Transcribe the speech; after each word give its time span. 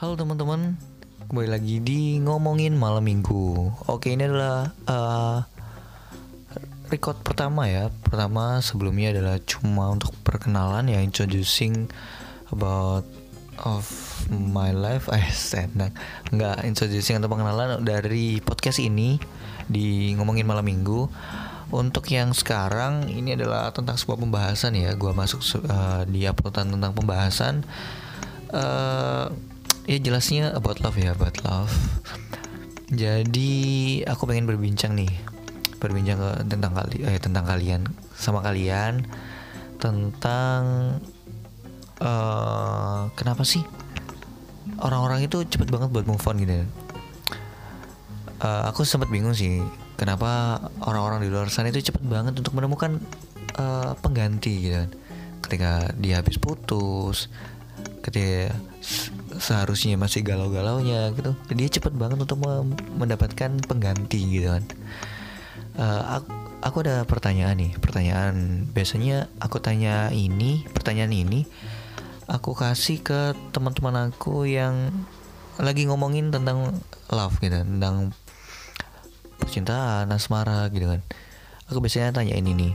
Halo 0.00 0.16
teman-teman, 0.16 0.80
kembali 1.28 1.48
lagi 1.52 1.76
di 1.76 2.16
ngomongin 2.24 2.72
malam 2.72 3.04
minggu. 3.04 3.68
Oke, 3.84 4.16
ini 4.16 4.24
adalah 4.24 4.72
uh, 4.88 5.44
record 6.88 7.20
pertama 7.20 7.68
ya. 7.68 7.92
Pertama 8.00 8.64
sebelumnya 8.64 9.12
adalah 9.12 9.36
cuma 9.44 9.92
untuk 9.92 10.16
perkenalan 10.24 10.88
ya, 10.88 11.04
introducing 11.04 11.92
about 12.48 13.04
of 13.60 13.84
my 14.32 14.72
life. 14.72 15.04
Eh, 15.20 15.28
senang. 15.36 15.92
Nggak 16.32 16.64
introducing 16.64 17.20
atau 17.20 17.28
pengenalan 17.28 17.84
dari 17.84 18.40
podcast 18.40 18.80
ini 18.80 19.20
di 19.68 20.16
ngomongin 20.16 20.48
malam 20.48 20.64
minggu. 20.64 21.12
Untuk 21.76 22.08
yang 22.08 22.32
sekarang 22.32 23.12
ini 23.12 23.36
adalah 23.36 23.68
tentang 23.76 24.00
sebuah 24.00 24.16
pembahasan 24.16 24.80
ya. 24.80 24.96
Gua 24.96 25.12
masuk 25.12 25.44
uh, 25.68 26.08
di 26.08 26.24
uploadan 26.24 26.72
tentang 26.72 26.96
pembahasan. 26.96 27.68
Uh, 28.48 29.49
ya 29.90 29.98
jelasnya 29.98 30.54
about 30.54 30.78
love 30.78 30.94
ya 30.94 31.10
about 31.10 31.34
love. 31.42 31.74
Jadi 32.94 33.50
aku 34.06 34.30
pengen 34.30 34.46
berbincang 34.46 34.94
nih. 34.94 35.10
Berbincang 35.82 36.46
tentang 36.46 36.78
kali 36.78 37.02
eh 37.02 37.18
tentang 37.18 37.42
kalian 37.42 37.90
sama 38.14 38.38
kalian. 38.38 39.02
Tentang 39.82 40.62
uh, 41.98 43.10
kenapa 43.18 43.42
sih 43.42 43.66
orang-orang 44.78 45.26
itu 45.26 45.42
cepet 45.42 45.66
banget 45.66 45.90
buat 45.90 46.06
move 46.06 46.22
on 46.22 46.36
gitu 46.38 46.54
uh, 48.40 48.62
aku 48.68 48.84
sempat 48.84 49.12
bingung 49.12 49.36
sih 49.36 49.60
kenapa 50.00 50.60
orang-orang 50.84 51.24
di 51.24 51.28
luar 51.28 51.52
sana 51.52 51.68
itu 51.68 51.92
cepet 51.92 52.00
banget 52.04 52.36
untuk 52.40 52.56
menemukan 52.56 53.00
uh, 53.60 53.92
pengganti 54.00 54.68
gitu 54.68 54.76
kan. 54.80 54.90
Ketika 55.40 55.70
dia 55.96 56.20
habis 56.20 56.36
putus 56.40 57.28
ketika 58.00 58.56
seharusnya 59.40 59.96
masih 59.96 60.20
galau-galaunya 60.20 61.10
gitu. 61.16 61.32
Dia 61.50 61.68
cepet 61.72 61.96
banget 61.96 62.20
untuk 62.20 62.44
mendapatkan 63.00 63.58
pengganti 63.64 64.20
gitu 64.28 64.52
kan. 64.52 64.64
Uh, 65.74 65.82
eh, 65.82 66.02
aku, 66.20 66.28
aku 66.60 66.76
ada 66.84 67.08
pertanyaan 67.08 67.56
nih 67.56 67.72
pertanyaan 67.80 68.68
biasanya 68.68 69.32
aku 69.40 69.62
tanya 69.64 70.12
ini 70.12 70.66
pertanyaan 70.76 71.14
ini 71.14 71.46
aku 72.28 72.52
kasih 72.52 73.00
ke 73.00 73.32
teman-teman 73.54 74.12
aku 74.12 74.44
yang 74.44 74.92
lagi 75.56 75.88
ngomongin 75.88 76.28
tentang 76.28 76.76
love 77.08 77.36
gitu 77.40 77.64
tentang 77.64 78.12
percintaan 79.40 80.12
asmara 80.12 80.68
gitu 80.70 80.86
kan. 80.86 81.00
Aku 81.72 81.80
biasanya 81.80 82.12
tanya 82.12 82.36
ini 82.36 82.52
nih. 82.54 82.72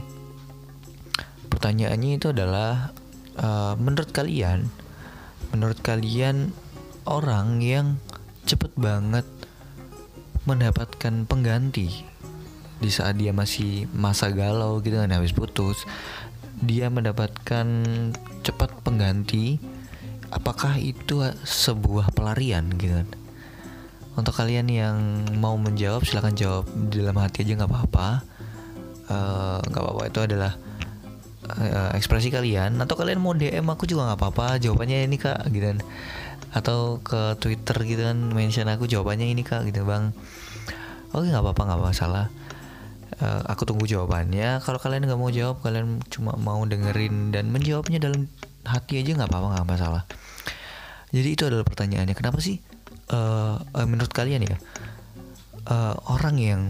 Pertanyaannya 1.46 2.20
itu 2.20 2.34
adalah 2.34 2.90
uh, 3.38 3.78
menurut 3.78 4.10
kalian 4.10 4.68
menurut 5.54 5.78
kalian 5.82 6.50
orang 7.06 7.62
yang 7.62 8.00
cepet 8.46 8.72
banget 8.78 9.26
mendapatkan 10.46 11.26
pengganti 11.26 12.06
di 12.76 12.90
saat 12.92 13.18
dia 13.18 13.32
masih 13.34 13.90
masa 13.96 14.30
galau 14.30 14.78
gitu 14.84 15.00
kan 15.00 15.10
habis 15.10 15.32
putus 15.32 15.82
dia 16.60 16.88
mendapatkan 16.88 17.66
cepat 18.40 18.70
pengganti 18.80 19.60
apakah 20.30 20.78
itu 20.80 21.22
sebuah 21.44 22.10
pelarian 22.14 22.70
gitu 22.78 23.02
kan? 23.02 23.08
Untuk 24.16 24.32
kalian 24.32 24.66
yang 24.72 24.96
mau 25.36 25.60
menjawab 25.60 26.08
silahkan 26.08 26.32
jawab 26.32 26.64
di 26.88 27.04
dalam 27.04 27.20
hati 27.20 27.44
aja 27.44 27.52
nggak 27.60 27.70
apa-apa. 27.70 28.08
Eh, 29.06 29.58
nggak 29.68 29.82
uh, 29.82 29.86
apa-apa 29.86 30.04
itu 30.08 30.20
adalah 30.24 30.52
uh, 31.46 31.90
ekspresi 31.94 32.34
kalian 32.34 32.78
atau 32.82 32.98
kalian 32.98 33.22
mau 33.22 33.32
DM 33.32 33.64
aku 33.66 33.86
juga 33.86 34.10
nggak 34.10 34.18
apa-apa 34.18 34.46
jawabannya 34.58 35.06
ini 35.06 35.16
kak 35.16 35.46
gitu 35.54 35.74
kan. 35.74 35.78
Atau 36.50 37.04
ke 37.04 37.36
Twitter 37.38 37.76
gitu 37.86 38.02
kan 38.04 38.18
mention 38.34 38.66
aku 38.66 38.90
jawabannya 38.90 39.30
ini 39.30 39.46
kak 39.46 39.66
gitu 39.70 39.86
bang. 39.86 40.10
Oke 41.14 41.30
nggak 41.30 41.42
apa-apa 41.42 41.62
nggak 41.72 41.82
masalah. 41.82 42.26
Uh, 43.16 43.40
aku 43.48 43.64
tunggu 43.64 43.86
jawabannya. 43.86 44.60
Kalau 44.60 44.76
kalian 44.76 45.06
nggak 45.06 45.20
mau 45.20 45.30
jawab 45.30 45.62
kalian 45.62 46.02
cuma 46.12 46.34
mau 46.36 46.60
dengerin 46.66 47.32
dan 47.32 47.48
menjawabnya 47.48 48.02
dalam 48.02 48.28
hati 48.66 49.00
aja 49.00 49.14
nggak 49.16 49.30
apa-apa 49.30 49.48
nggak 49.56 49.68
masalah. 49.68 50.02
Jadi 51.14 51.28
itu 51.32 51.42
adalah 51.46 51.64
pertanyaannya. 51.64 52.18
Kenapa 52.18 52.42
sih 52.42 52.58
uh, 53.12 53.56
uh, 53.62 53.86
menurut 53.86 54.10
kalian 54.10 54.46
ya 54.46 54.58
uh, 55.70 55.94
orang 56.10 56.36
yang 56.38 56.62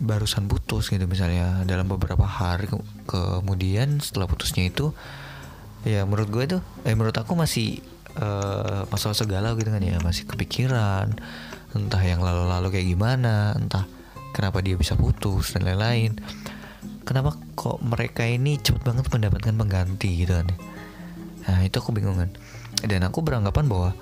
barusan 0.00 0.50
putus 0.50 0.90
gitu 0.90 1.04
misalnya. 1.06 1.62
Dalam 1.68 1.86
beberapa 1.90 2.24
hari 2.24 2.70
ke 3.06 3.20
kemudian 3.42 4.00
setelah 4.02 4.26
putusnya 4.30 4.66
itu 4.70 4.94
ya 5.84 6.08
menurut 6.08 6.28
gue 6.32 6.44
tuh 6.58 6.62
eh 6.88 6.96
menurut 6.96 7.14
aku 7.14 7.36
masih 7.36 7.84
uh, 8.16 8.88
masalah 8.88 9.14
segala 9.14 9.52
gitu 9.58 9.70
kan 9.70 9.82
ya. 9.82 10.00
Masih 10.00 10.24
kepikiran 10.26 11.14
entah 11.74 12.02
yang 12.02 12.22
lalu-lalu 12.22 12.78
kayak 12.78 12.86
gimana 12.86 13.54
entah 13.58 13.84
kenapa 14.34 14.62
dia 14.62 14.78
bisa 14.78 14.94
putus 14.94 15.54
dan 15.54 15.66
lain-lain. 15.66 16.18
Kenapa 17.04 17.36
kok 17.52 17.84
mereka 17.84 18.24
ini 18.24 18.56
cepet 18.56 18.80
banget 18.80 19.06
mendapatkan 19.12 19.54
pengganti 19.54 20.24
gitu 20.24 20.40
kan 20.40 20.48
nah 21.44 21.60
itu 21.60 21.76
aku 21.76 21.92
bingung 21.92 22.16
kan. 22.16 22.30
Dan 22.84 23.04
aku 23.04 23.20
beranggapan 23.20 23.68
bahwa 23.68 23.92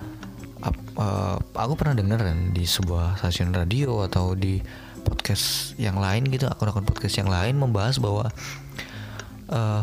uh, 0.99 1.37
aku 1.55 1.75
pernah 1.75 1.95
dengar 1.99 2.23
kan 2.23 2.55
di 2.55 2.65
sebuah 2.67 3.19
stasiun 3.19 3.55
radio 3.55 4.07
atau 4.07 4.35
di 4.35 4.63
podcast 5.05 5.75
yang 5.79 5.99
lain 5.99 6.27
gitu 6.31 6.47
akun-akun 6.49 6.87
podcast 6.87 7.19
yang 7.19 7.31
lain 7.31 7.59
membahas 7.59 7.99
bahwa 7.99 8.31
uh, 9.53 9.83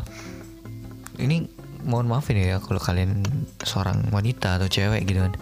ini 1.20 1.48
mohon 1.84 2.08
maaf 2.12 2.28
ini 2.32 2.52
ya 2.52 2.60
kalau 2.60 2.80
kalian 2.80 3.24
seorang 3.64 4.12
wanita 4.12 4.60
atau 4.60 4.68
cewek 4.68 5.08
gitu 5.08 5.24
kan. 5.24 5.34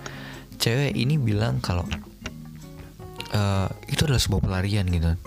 Cewek 0.58 0.94
ini 0.98 1.18
bilang 1.18 1.62
kalau 1.62 1.86
uh, 3.34 3.68
itu 3.90 4.02
adalah 4.06 4.22
sebuah 4.22 4.42
pelarian 4.46 4.86
gitu 4.90 5.14
kan. 5.14 5.20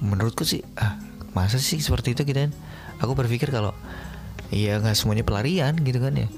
Menurutku 0.00 0.44
sih 0.44 0.64
ah 0.80 0.96
masa 1.36 1.60
sih 1.60 1.80
seperti 1.80 2.12
itu? 2.16 2.24
Gitu 2.24 2.48
kan. 2.48 2.52
Aku 3.00 3.16
berpikir 3.16 3.48
kalau 3.48 3.72
iya 4.52 4.76
nggak 4.80 4.96
semuanya 4.96 5.24
pelarian 5.24 5.76
gitu 5.80 6.00
kan 6.00 6.16
ya. 6.16 6.28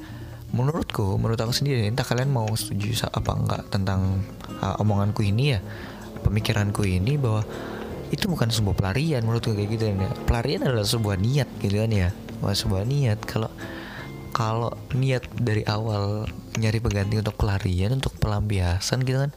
Menurutku 0.52 1.16
menurut 1.16 1.40
aku 1.40 1.54
sendiri 1.54 1.88
entah 1.88 2.04
kalian 2.04 2.28
mau 2.28 2.46
setuju 2.54 3.08
apa 3.08 3.30
enggak 3.34 3.62
tentang 3.72 4.20
uh, 4.60 4.76
omonganku 4.82 5.24
ini 5.24 5.56
ya 5.56 5.60
pemikiranku 6.22 6.86
ini 6.86 7.18
bahwa 7.18 7.42
itu 8.12 8.28
bukan 8.28 8.52
sebuah 8.52 8.76
pelarian 8.76 9.24
menurutku 9.24 9.56
kayak 9.56 9.70
gitu 9.72 9.84
ya. 9.88 10.12
Pelarian 10.28 10.68
adalah 10.68 10.84
sebuah 10.84 11.16
niat 11.16 11.48
gitu 11.64 11.80
kan 11.80 11.90
ya. 11.90 12.08
Wah, 12.44 12.52
sebuah 12.52 12.84
niat. 12.84 13.24
Kalau 13.24 13.48
kalau 14.32 14.72
niat 14.92 15.24
dari 15.32 15.64
awal 15.64 16.28
nyari 16.60 16.80
pengganti 16.80 17.20
untuk 17.20 17.36
pelarian 17.40 17.96
untuk 17.96 18.12
pelampiasan 18.20 19.04
gitu 19.08 19.24
kan 19.24 19.32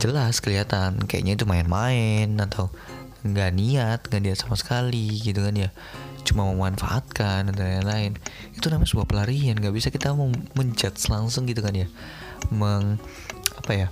jelas 0.00 0.40
kelihatan. 0.40 1.04
Kayaknya 1.04 1.32
itu 1.36 1.44
main-main 1.44 2.32
atau 2.40 2.72
nggak 3.22 3.50
niat 3.54 4.00
nggak 4.08 4.22
niat 4.24 4.38
sama 4.40 4.56
sekali 4.56 5.20
gitu 5.20 5.44
kan 5.44 5.52
ya. 5.52 5.68
Cuma 6.24 6.48
memanfaatkan 6.48 7.52
dan 7.52 7.60
lain-lain. 7.60 8.16
Itu 8.56 8.72
namanya 8.72 8.88
sebuah 8.88 9.08
pelarian. 9.08 9.60
Nggak 9.60 9.74
bisa 9.76 9.88
kita 9.92 10.16
menjudge 10.56 11.12
langsung 11.12 11.44
gitu 11.44 11.60
kan 11.60 11.76
ya. 11.76 11.92
Meng 12.48 12.96
apa 13.52 13.72
ya 13.76 13.88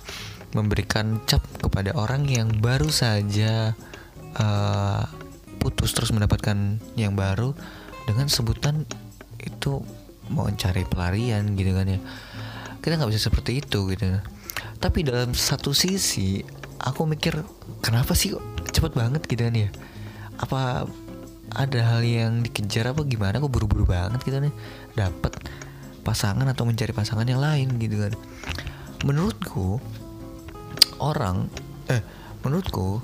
memberikan 0.51 1.23
cap 1.27 1.43
kepada 1.59 1.95
orang 1.95 2.27
yang 2.27 2.51
baru 2.59 2.91
saja 2.91 3.75
uh, 4.35 5.03
putus 5.61 5.93
terus 5.93 6.11
mendapatkan 6.11 6.81
yang 6.97 7.13
baru 7.13 7.53
dengan 8.09 8.27
sebutan 8.27 8.83
itu 9.37 9.81
mau 10.31 10.47
cari 10.53 10.83
pelarian 10.87 11.53
gitu 11.53 11.71
kan 11.75 11.87
ya. 11.87 11.99
Kita 12.81 12.97
nggak 12.97 13.11
bisa 13.13 13.29
seperti 13.29 13.61
itu 13.61 13.85
gitu. 13.93 14.05
Tapi 14.81 15.05
dalam 15.05 15.37
satu 15.37 15.71
sisi 15.71 16.41
aku 16.81 17.05
mikir 17.05 17.45
kenapa 17.85 18.17
sih 18.17 18.33
cepet 18.73 18.97
banget 18.97 19.21
gitu 19.29 19.45
kan 19.45 19.53
ya? 19.53 19.69
Apa 20.41 20.89
ada 21.51 21.79
hal 21.93 22.01
yang 22.01 22.41
dikejar 22.41 22.95
apa 22.95 23.05
gimana? 23.05 23.37
Kok 23.37 23.51
buru-buru 23.51 23.85
banget 23.85 24.23
gitu 24.25 24.41
kan 24.41 24.49
ya 24.49 24.53
dapat 24.97 25.33
pasangan 26.01 26.49
atau 26.49 26.65
mencari 26.65 26.91
pasangan 26.91 27.27
yang 27.29 27.37
lain 27.37 27.77
gitu 27.77 28.01
kan. 28.01 28.13
Menurutku 29.05 29.77
orang 31.01 31.49
eh 31.89 32.05
menurutku 32.45 33.01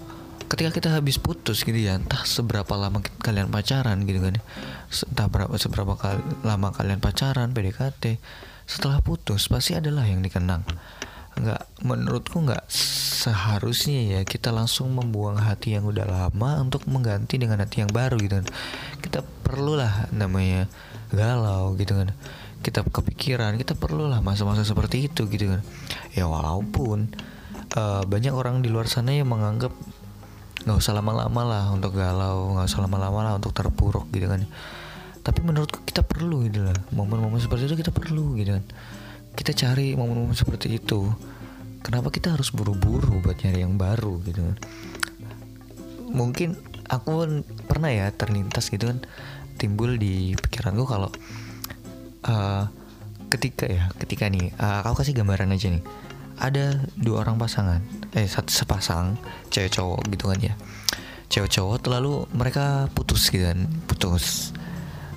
ketika 0.47 0.71
kita 0.71 0.89
habis 0.95 1.19
putus 1.19 1.67
gitu 1.67 1.75
ya 1.75 1.99
entah 1.99 2.23
seberapa 2.23 2.71
lama 2.79 3.03
kalian 3.19 3.51
pacaran 3.51 4.07
gitu 4.07 4.23
kan 4.23 4.39
ya, 4.39 4.44
entah 5.11 5.27
berapa 5.27 5.53
seberapa 5.59 5.94
kali, 5.99 6.23
lama 6.47 6.71
kalian 6.71 7.03
pacaran 7.03 7.51
PDKT 7.51 8.15
setelah 8.63 9.03
putus 9.03 9.51
pasti 9.51 9.75
adalah 9.75 10.07
yang 10.07 10.23
dikenang. 10.23 10.63
Nggak 11.38 11.61
menurutku 11.83 12.44
nggak 12.44 12.65
seharusnya 12.67 14.17
ya 14.17 14.21
kita 14.23 14.55
langsung 14.55 14.95
membuang 14.95 15.38
hati 15.38 15.75
yang 15.75 15.85
udah 15.85 16.07
lama 16.07 16.63
untuk 16.63 16.88
mengganti 16.88 17.35
dengan 17.38 17.59
hati 17.63 17.83
yang 17.83 17.91
baru 17.91 18.15
gitu 18.19 18.39
kan. 18.39 18.47
Kita 19.03 19.19
perlulah 19.43 20.11
namanya 20.15 20.71
galau 21.11 21.75
gitu 21.75 21.95
kan. 21.95 22.15
Kita 22.63 22.88
kepikiran 22.88 23.55
kita 23.59 23.75
perlulah 23.75 24.23
masa-masa 24.23 24.63
seperti 24.63 25.11
itu 25.11 25.27
gitu 25.27 25.47
kan. 25.47 25.61
Ya 26.15 26.27
walaupun 26.27 27.11
uh, 27.75 28.03
banyak 28.07 28.31
orang 28.31 28.63
di 28.63 28.69
luar 28.71 28.87
sana 28.87 29.11
yang 29.11 29.27
menganggap 29.27 29.73
nggak 30.63 30.77
usah 30.77 30.93
lama-lama 30.95 31.41
lah 31.47 31.65
untuk 31.71 31.95
galau 31.95 32.55
nggak 32.55 32.67
usah 32.67 32.83
lama-lama 32.83 33.19
lah 33.23 33.33
untuk 33.35 33.51
terpuruk 33.51 34.07
gitu 34.13 34.29
kan. 34.29 34.45
Tapi 35.23 35.39
menurutku 35.43 35.83
kita 35.83 36.07
perlu 36.07 36.47
gitu 36.47 36.63
lah 36.63 36.77
momen-momen 36.95 37.41
seperti 37.43 37.67
itu 37.67 37.75
kita 37.75 37.91
perlu 37.91 38.37
gitu 38.39 38.55
kan. 38.55 38.63
Kita 39.35 39.51
cari 39.51 39.95
momen-momen 39.95 40.37
seperti 40.37 40.79
itu. 40.79 41.11
Kenapa 41.83 42.11
kita 42.11 42.35
harus 42.35 42.51
buru-buru 42.51 43.23
buat 43.23 43.39
nyari 43.43 43.63
yang 43.63 43.79
baru 43.79 44.19
gitu 44.27 44.43
kan? 44.43 44.57
Mungkin 46.07 46.55
aku 46.87 47.43
pernah 47.67 47.91
ya 47.91 48.07
terlintas 48.15 48.71
gitu 48.71 48.87
kan 48.87 49.03
timbul 49.59 49.99
di 49.99 50.37
pikiranku 50.39 50.87
kalau 50.87 51.11
uh, 52.27 52.63
ketika 53.27 53.67
ya 53.67 53.91
ketika 53.99 54.31
nih 54.31 54.55
uh, 54.55 54.85
aku 54.87 55.03
kasih 55.03 55.17
gambaran 55.17 55.51
aja 55.51 55.67
nih 55.67 55.83
ada 56.38 56.81
dua 56.98 57.25
orang 57.25 57.42
pasangan. 57.42 57.81
Eh 58.13 58.25
satu 58.30 58.50
sepasang 58.54 59.18
cewek 59.50 59.74
cowok 59.74 60.07
gitu 60.13 60.30
kan 60.30 60.39
ya. 60.39 60.54
Cewek 61.28 61.51
cowok 61.51 61.89
lalu 61.92 62.24
mereka 62.34 62.88
putus 62.94 63.30
gitu 63.30 63.45
kan 63.45 63.68
putus. 63.86 64.56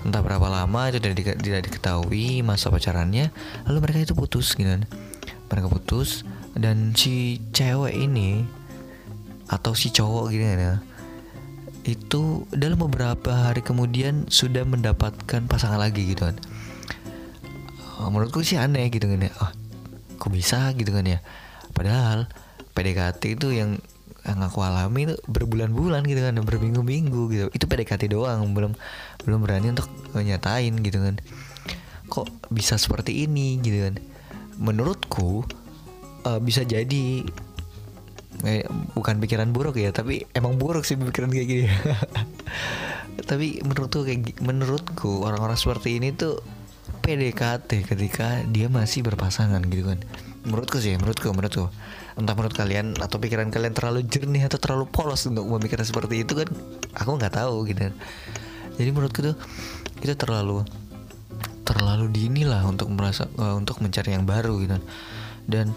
Entah 0.00 0.24
berapa 0.24 0.48
lama 0.48 0.88
itu 0.88 0.96
tidak, 0.96 1.38
tidak 1.44 1.62
diketahui 1.68 2.40
masa 2.40 2.72
pacarannya 2.72 3.28
lalu 3.68 3.78
mereka 3.84 4.10
itu 4.10 4.14
putus 4.16 4.56
gitu 4.56 4.68
kan. 4.68 4.88
Mereka 5.52 5.66
putus 5.68 6.24
dan 6.56 6.96
si 6.96 7.38
cewek 7.52 7.94
ini 7.94 8.42
atau 9.50 9.76
si 9.76 9.92
cowok 9.92 10.32
gitu 10.32 10.44
kan 10.46 10.60
ya 10.60 10.76
itu 11.80 12.44
dalam 12.52 12.76
beberapa 12.76 13.48
hari 13.48 13.64
kemudian 13.64 14.28
sudah 14.28 14.68
mendapatkan 14.68 15.48
pasangan 15.48 15.80
lagi 15.80 16.12
gitu 16.12 16.28
kan. 16.28 16.36
Menurutku 18.00 18.44
sih 18.44 18.60
aneh 18.60 18.92
gitu 18.92 19.08
kan 19.08 19.24
ya. 19.24 19.32
Oh, 19.40 19.50
kok 20.20 20.28
bisa 20.28 20.76
gitu 20.76 20.92
kan 20.92 21.08
ya. 21.08 21.24
Padahal 21.72 22.28
PDKT 22.76 23.40
itu 23.40 23.56
yang 23.56 23.80
yang 24.20 24.44
aku 24.44 24.60
alami 24.60 25.08
itu 25.08 25.16
berbulan-bulan 25.24 26.04
gitu 26.04 26.20
kan 26.20 26.36
berminggu-minggu 26.36 27.22
gitu. 27.32 27.46
Itu 27.56 27.64
PDKT 27.64 28.12
doang 28.12 28.52
belum 28.52 28.76
belum 29.24 29.38
berani 29.40 29.72
untuk 29.72 29.88
nyatain 30.12 30.76
gitu 30.84 31.00
kan. 31.00 31.16
Kok 32.12 32.52
bisa 32.52 32.76
seperti 32.76 33.24
ini 33.24 33.56
gitu 33.64 33.88
kan. 33.88 33.96
Menurutku 34.60 35.48
uh, 36.28 36.36
bisa 36.36 36.68
jadi 36.68 37.24
eh, 38.44 38.64
bukan 38.92 39.20
pikiran 39.20 39.52
buruk 39.56 39.80
ya 39.80 39.92
tapi 39.92 40.28
emang 40.36 40.60
buruk 40.60 40.84
sih 40.84 41.00
pikiran 41.00 41.32
kayak 41.32 41.48
gini. 41.48 41.66
Tapi 43.20 43.60
menurutku 43.62 44.02
kayak 44.02 44.40
menurutku 44.40 45.22
orang-orang 45.28 45.54
seperti 45.54 46.00
ini 46.00 46.10
tuh 46.16 46.40
PDKT 47.00 47.88
ketika 47.88 48.44
dia 48.48 48.68
masih 48.68 49.02
berpasangan 49.02 49.64
gitu 49.68 49.90
kan. 49.90 49.98
Menurutku 50.46 50.80
sih 50.80 50.96
menurutku 50.96 51.32
menurutku. 51.32 51.68
Entah 52.16 52.34
menurut 52.36 52.54
kalian 52.54 52.96
atau 53.00 53.16
pikiran 53.16 53.48
kalian 53.48 53.72
terlalu 53.72 54.04
jernih 54.06 54.46
atau 54.46 54.60
terlalu 54.60 54.88
polos 54.88 55.24
untuk 55.26 55.48
memikirkan 55.48 55.84
seperti 55.84 56.24
itu 56.24 56.32
kan 56.36 56.48
aku 56.96 57.10
nggak 57.16 57.34
tahu 57.40 57.66
gitu. 57.68 57.92
Jadi 58.76 58.88
menurutku 58.92 59.20
tuh 59.20 59.36
itu 60.00 60.14
terlalu 60.16 60.64
terlalu 61.64 62.10
dini 62.10 62.42
lah 62.42 62.66
untuk 62.66 62.90
merasa 62.90 63.30
uh, 63.38 63.54
untuk 63.54 63.78
mencari 63.84 64.16
yang 64.16 64.24
baru 64.24 64.58
gitu. 64.60 64.76
Dan 65.44 65.72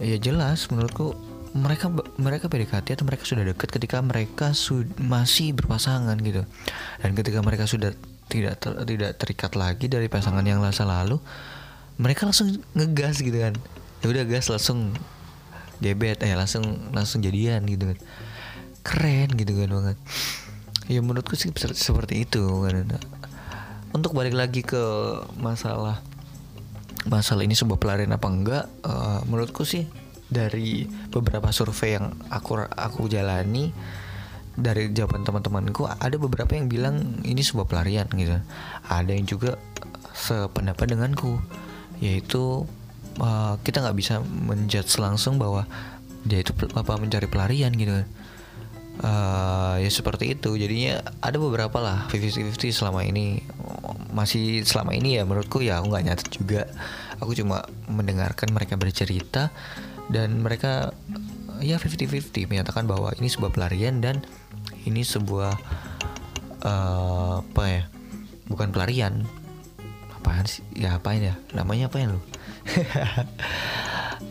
ya 0.00 0.16
jelas 0.18 0.66
menurutku 0.72 1.14
mereka 1.52 1.92
mereka 2.16 2.48
PDKT 2.48 2.96
atau 2.96 3.04
mereka 3.04 3.28
sudah 3.28 3.44
dekat 3.44 3.68
ketika 3.68 4.00
mereka 4.00 4.56
masih 4.98 5.52
berpasangan 5.52 6.16
gitu. 6.24 6.48
Dan 7.04 7.12
ketika 7.12 7.44
mereka 7.44 7.68
sudah 7.68 7.92
tidak 8.32 8.56
ter 8.56 8.72
tidak 8.88 9.12
terikat 9.20 9.52
lagi 9.52 9.92
dari 9.92 10.08
pasangan 10.08 10.40
yang 10.40 10.64
masa 10.64 10.88
lalu 10.88 11.20
mereka 12.00 12.24
langsung 12.24 12.56
ngegas 12.72 13.20
gitu 13.20 13.36
kan. 13.36 13.52
Ya 14.00 14.06
udah 14.08 14.24
gas 14.24 14.48
langsung 14.48 14.96
gebet 15.84 16.24
eh 16.24 16.32
langsung 16.32 16.64
langsung 16.96 17.20
jadian 17.20 17.68
gitu 17.68 17.92
kan. 17.92 17.98
Keren 18.80 19.28
gitu 19.36 19.52
kan 19.52 19.68
banget. 19.68 19.98
Ya 20.88 21.04
menurutku 21.04 21.36
sih 21.36 21.52
seperti 21.76 22.24
itu 22.24 22.42
kan. 22.64 22.88
Untuk 23.92 24.16
balik 24.16 24.32
lagi 24.32 24.64
ke 24.64 24.80
masalah 25.36 26.00
masalah 27.04 27.42
ini 27.44 27.52
sebuah 27.52 27.82
pelarian 27.82 28.14
apa 28.14 28.28
enggak 28.30 28.64
uh, 28.86 29.20
menurutku 29.26 29.66
sih 29.66 29.90
dari 30.32 30.88
beberapa 31.12 31.50
survei 31.52 31.98
yang 31.98 32.14
aku 32.32 32.64
aku 32.72 33.10
jalani 33.10 33.74
dari 34.56 34.92
jawaban 34.92 35.24
teman-temanku 35.24 35.88
ada 35.88 36.16
beberapa 36.20 36.52
yang 36.52 36.68
bilang 36.68 37.24
ini 37.24 37.40
sebuah 37.40 37.66
pelarian 37.68 38.06
gitu. 38.12 38.36
Ada 38.88 39.10
yang 39.16 39.24
juga 39.24 39.56
sependapat 40.12 40.92
denganku 40.92 41.40
yaitu 42.02 42.68
uh, 43.22 43.54
kita 43.62 43.80
nggak 43.80 43.96
bisa 43.96 44.20
menjudge 44.20 44.98
langsung 45.00 45.40
bahwa 45.40 45.64
dia 46.22 46.42
itu 46.42 46.54
apa 46.76 46.98
mencari 47.00 47.26
pelarian 47.26 47.72
gitu. 47.74 48.04
Uh, 49.02 49.80
ya 49.80 49.88
seperti 49.88 50.36
itu. 50.36 50.54
Jadinya 50.54 51.00
ada 51.24 51.40
beberapa 51.40 51.80
lah 51.80 52.06
50-50 52.12 52.76
selama 52.76 53.02
ini. 53.08 53.40
Masih 54.12 54.68
selama 54.68 54.92
ini 54.92 55.16
ya 55.16 55.24
menurutku 55.24 55.64
ya 55.64 55.80
aku 55.80 55.90
nggak 55.90 56.04
nyatet 56.04 56.28
juga. 56.28 56.62
Aku 57.24 57.32
cuma 57.32 57.64
mendengarkan 57.88 58.52
mereka 58.52 58.76
bercerita 58.76 59.48
dan 60.12 60.44
mereka 60.44 60.92
ya 61.62 61.78
50-50 61.78 62.50
menyatakan 62.50 62.84
bahwa 62.90 63.14
ini 63.16 63.30
sebuah 63.30 63.54
pelarian 63.54 64.02
dan 64.02 64.20
ini 64.88 65.02
sebuah 65.06 65.52
uh, 66.64 67.42
apa 67.42 67.64
ya? 67.68 67.82
Bukan 68.48 68.74
pelarian. 68.74 69.24
Apaan 70.12 70.46
sih? 70.46 70.62
Ya 70.74 70.98
apain 70.98 71.22
ya? 71.22 71.34
Namanya 71.54 71.90
apa 71.90 71.98
ya 72.02 72.14
lo 72.14 72.20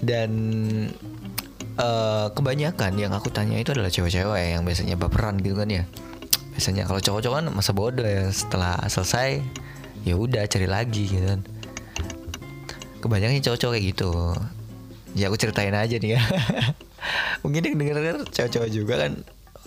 dan 0.02 0.32
uh, 1.78 2.28
kebanyakan 2.34 2.98
yang 2.98 3.12
aku 3.14 3.30
tanya 3.30 3.60
itu 3.60 3.76
adalah 3.76 3.92
cewek-cewek 3.92 4.58
yang 4.58 4.64
biasanya 4.66 4.96
baperan 4.98 5.38
gitu 5.40 5.56
kan 5.60 5.70
ya. 5.70 5.84
Biasanya 6.58 6.84
kalau 6.90 7.00
cowok-cowok 7.00 7.38
kan 7.38 7.46
masa 7.54 7.72
bodoh 7.72 8.06
ya. 8.06 8.28
Setelah 8.32 8.82
selesai 8.88 9.44
ya 10.08 10.18
udah 10.18 10.48
cari 10.50 10.68
lagi 10.68 11.06
gitu 11.08 11.26
kan. 11.26 11.42
Kebanyakan 13.02 13.44
cowok-cowok 13.44 13.74
kayak 13.78 13.86
gitu. 13.94 14.12
Ya 15.14 15.28
aku 15.28 15.38
ceritain 15.38 15.76
aja 15.76 15.96
nih 16.00 16.18
ya. 16.18 16.22
Mungkin 17.44 17.62
yang 17.66 17.76
denger 17.78 18.26
cowok-cowok 18.30 18.70
juga 18.72 18.94
kan 19.08 19.12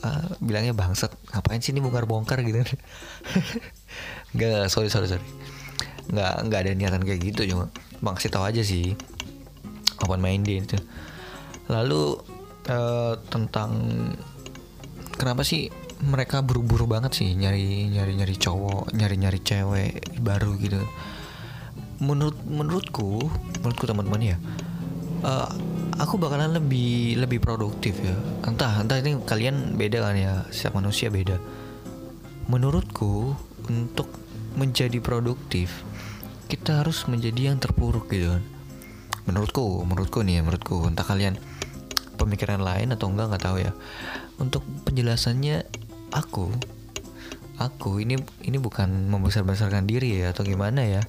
uh, 0.04 0.36
bilangnya 0.38 0.76
bangsat 0.76 1.10
ngapain 1.32 1.64
sih 1.64 1.72
ini 1.72 1.80
bongkar-bongkar? 1.80 2.44
Gitu 2.44 2.60
Enggak, 4.36 4.68
sorry 4.68 4.92
sorry 4.92 5.08
sorry. 5.08 5.24
Nggak 6.12 6.34
nggak 6.46 6.60
ada 6.60 6.70
niatan 6.76 7.02
kayak 7.02 7.20
gitu 7.32 7.48
cuma 7.56 7.72
bang 8.04 8.14
kasih 8.14 8.30
tahu 8.30 8.44
aja 8.44 8.60
sih. 8.60 8.92
Open 10.04 10.20
minded 10.20 10.68
itu 10.68 10.78
lalu 11.64 12.20
uh, 12.68 13.16
tentang 13.32 13.72
kenapa 15.16 15.40
sih 15.40 15.72
mereka 16.04 16.44
buru-buru 16.44 16.84
banget 16.84 17.16
sih 17.16 17.32
nyari 17.32 17.88
nyari 17.88 18.12
nyari 18.20 18.36
cowok 18.36 18.92
nyari 18.92 19.16
nyari 19.16 19.40
cewek 19.40 20.20
baru 20.20 20.60
gitu. 20.60 20.82
Menurut 22.04 22.36
menurutku 22.44 23.24
menurutku 23.64 23.84
teman-teman 23.88 24.20
ya 24.20 24.36
uh, 25.24 25.48
aku 25.96 26.20
bakalan 26.20 26.52
lebih 26.54 27.18
lebih 27.18 27.40
produktif 27.40 27.96
ya. 27.98 28.14
Entah 28.44 28.78
entah 28.78 29.00
ini 29.00 29.18
kalian 29.24 29.74
beda 29.74 30.04
kan 30.04 30.14
ya 30.14 30.32
setiap 30.52 30.78
manusia 30.78 31.08
beda. 31.08 31.40
Menurutku 32.46 33.32
untuk 33.66 34.12
menjadi 34.54 35.00
produktif 35.00 35.82
kita 36.46 36.84
harus 36.84 37.08
menjadi 37.08 37.50
yang 37.50 37.58
terpuruk 37.58 38.12
gitu 38.12 38.36
kan. 38.36 38.44
Menurutku 39.24 39.82
menurutku 39.82 40.20
nih 40.20 40.38
ya 40.38 40.42
menurutku. 40.44 40.84
Entah 40.84 41.02
kalian 41.02 41.40
pemikiran 42.20 42.60
lain 42.60 42.92
atau 42.92 43.08
enggak 43.10 43.32
nggak 43.32 43.44
tahu 43.44 43.56
ya. 43.64 43.72
Untuk 44.36 44.62
penjelasannya 44.84 45.64
aku 46.12 46.52
aku 47.54 48.02
ini 48.02 48.18
ini 48.42 48.58
bukan 48.58 49.08
membesar-besarkan 49.08 49.86
diri 49.88 50.20
ya 50.20 50.36
atau 50.36 50.44
gimana 50.44 50.84
ya. 50.84 51.02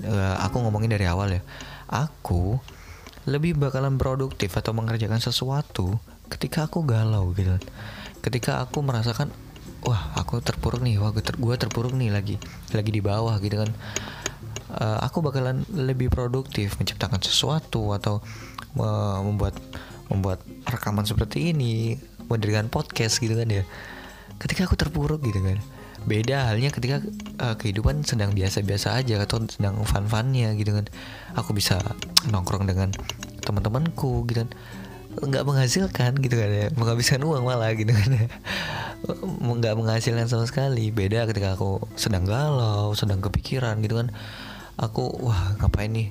Uh, 0.00 0.40
aku 0.40 0.64
ngomongin 0.64 0.96
dari 0.96 1.04
awal 1.04 1.28
ya. 1.28 1.44
Aku 1.92 2.56
lebih 3.28 3.56
bakalan 3.56 4.00
produktif 4.00 4.56
atau 4.56 4.72
mengerjakan 4.72 5.20
sesuatu 5.20 6.00
ketika 6.32 6.70
aku 6.70 6.86
galau 6.86 7.32
gitu. 7.36 7.58
Ketika 8.24 8.62
aku 8.64 8.80
merasakan 8.80 9.28
wah 9.84 10.12
aku 10.16 10.40
terpuruk 10.44 10.84
nih 10.84 11.00
wah 11.00 11.12
gue, 11.12 11.24
ter, 11.24 11.36
gue 11.36 11.54
terpuruk 11.56 11.92
nih 11.96 12.12
lagi 12.12 12.36
lagi 12.72 12.90
di 12.92 13.02
bawah 13.02 13.36
gitu 13.40 13.60
kan. 13.60 13.70
Uh, 14.70 14.98
aku 15.02 15.18
bakalan 15.18 15.66
lebih 15.74 16.14
produktif 16.14 16.78
menciptakan 16.78 17.18
sesuatu 17.18 17.90
atau 17.90 18.22
uh, 18.78 19.18
membuat 19.24 19.58
membuat 20.06 20.46
rekaman 20.62 21.02
seperti 21.02 21.50
ini 21.50 21.98
mendirikan 22.30 22.70
podcast 22.70 23.18
gitu 23.18 23.34
kan 23.34 23.50
ya. 23.50 23.66
Ketika 24.38 24.64
aku 24.64 24.78
terpuruk 24.78 25.20
gitu 25.26 25.42
kan 25.42 25.58
beda 26.08 26.48
halnya 26.48 26.72
ketika 26.72 27.04
uh, 27.40 27.54
kehidupan 27.56 28.04
sedang 28.04 28.32
biasa-biasa 28.32 29.00
aja 29.00 29.20
atau 29.20 29.44
sedang 29.48 29.80
fun-funnya 29.84 30.56
gitu 30.56 30.72
kan. 30.72 30.86
Aku 31.36 31.52
bisa 31.52 31.80
nongkrong 32.28 32.64
dengan 32.64 32.92
teman-temanku 33.44 34.24
gitu 34.28 34.46
kan. 34.46 34.50
Nggak 35.20 35.44
menghasilkan 35.44 36.20
gitu 36.22 36.36
kan 36.38 36.50
ya. 36.50 36.66
Menghabiskan 36.76 37.20
uang 37.24 37.44
malah 37.44 37.74
gitu 37.76 37.92
kan 37.92 38.10
ya. 38.14 38.26
Nggak 39.40 39.74
menghasilkan 39.76 40.26
sama 40.30 40.46
sekali. 40.48 40.88
Beda 40.94 41.28
ketika 41.28 41.56
aku 41.58 41.82
sedang 41.96 42.24
galau 42.24 42.96
sedang 42.96 43.20
kepikiran 43.20 43.80
gitu 43.84 44.00
kan. 44.00 44.12
Aku 44.80 45.12
wah 45.20 45.56
ngapain 45.60 45.92
nih 45.92 46.08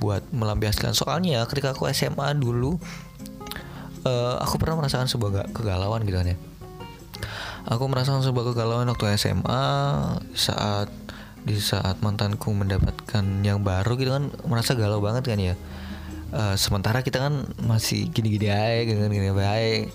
buat 0.00 0.24
melampiaskan? 0.32 0.96
Soalnya 0.96 1.44
ketika 1.44 1.76
aku 1.76 1.90
SMA 1.92 2.32
dulu 2.40 2.80
uh, 4.08 4.40
aku 4.40 4.56
pernah 4.56 4.80
merasakan 4.80 5.10
sebuah 5.10 5.52
kegalauan 5.52 6.06
gitu 6.08 6.18
kan 6.20 6.32
ya 6.32 6.38
aku 7.68 7.84
merasakan 7.84 8.24
sebuah 8.24 8.52
kegalauan 8.52 8.88
waktu 8.88 9.12
SMA 9.20 9.64
saat 10.32 10.88
di 11.44 11.56
saat 11.60 12.00
mantanku 12.00 12.50
mendapatkan 12.52 13.24
yang 13.44 13.60
baru 13.60 13.94
gitu 14.00 14.10
kan 14.12 14.32
merasa 14.48 14.72
galau 14.72 15.04
banget 15.04 15.28
kan 15.28 15.38
ya. 15.40 15.54
Uh, 16.28 16.56
sementara 16.60 17.00
kita 17.00 17.24
kan 17.24 17.48
masih 17.64 18.12
gini-gini 18.12 18.52
aja 18.52 18.84
gitu 18.88 18.98
kan 19.04 19.12
gini 19.12 19.32
baik. 19.32 19.92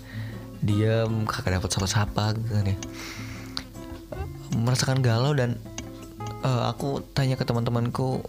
Diam 0.63 1.25
kakak 1.25 1.59
dapat 1.59 1.69
sapa-sapa 1.73 2.37
gitu 2.37 2.51
kan 2.53 2.65
ya. 2.69 2.77
Merasakan 4.53 5.01
galau 5.01 5.33
dan 5.33 5.57
uh, 6.45 6.69
aku 6.69 7.01
tanya 7.17 7.37
ke 7.37 7.43
teman-temanku 7.45 8.21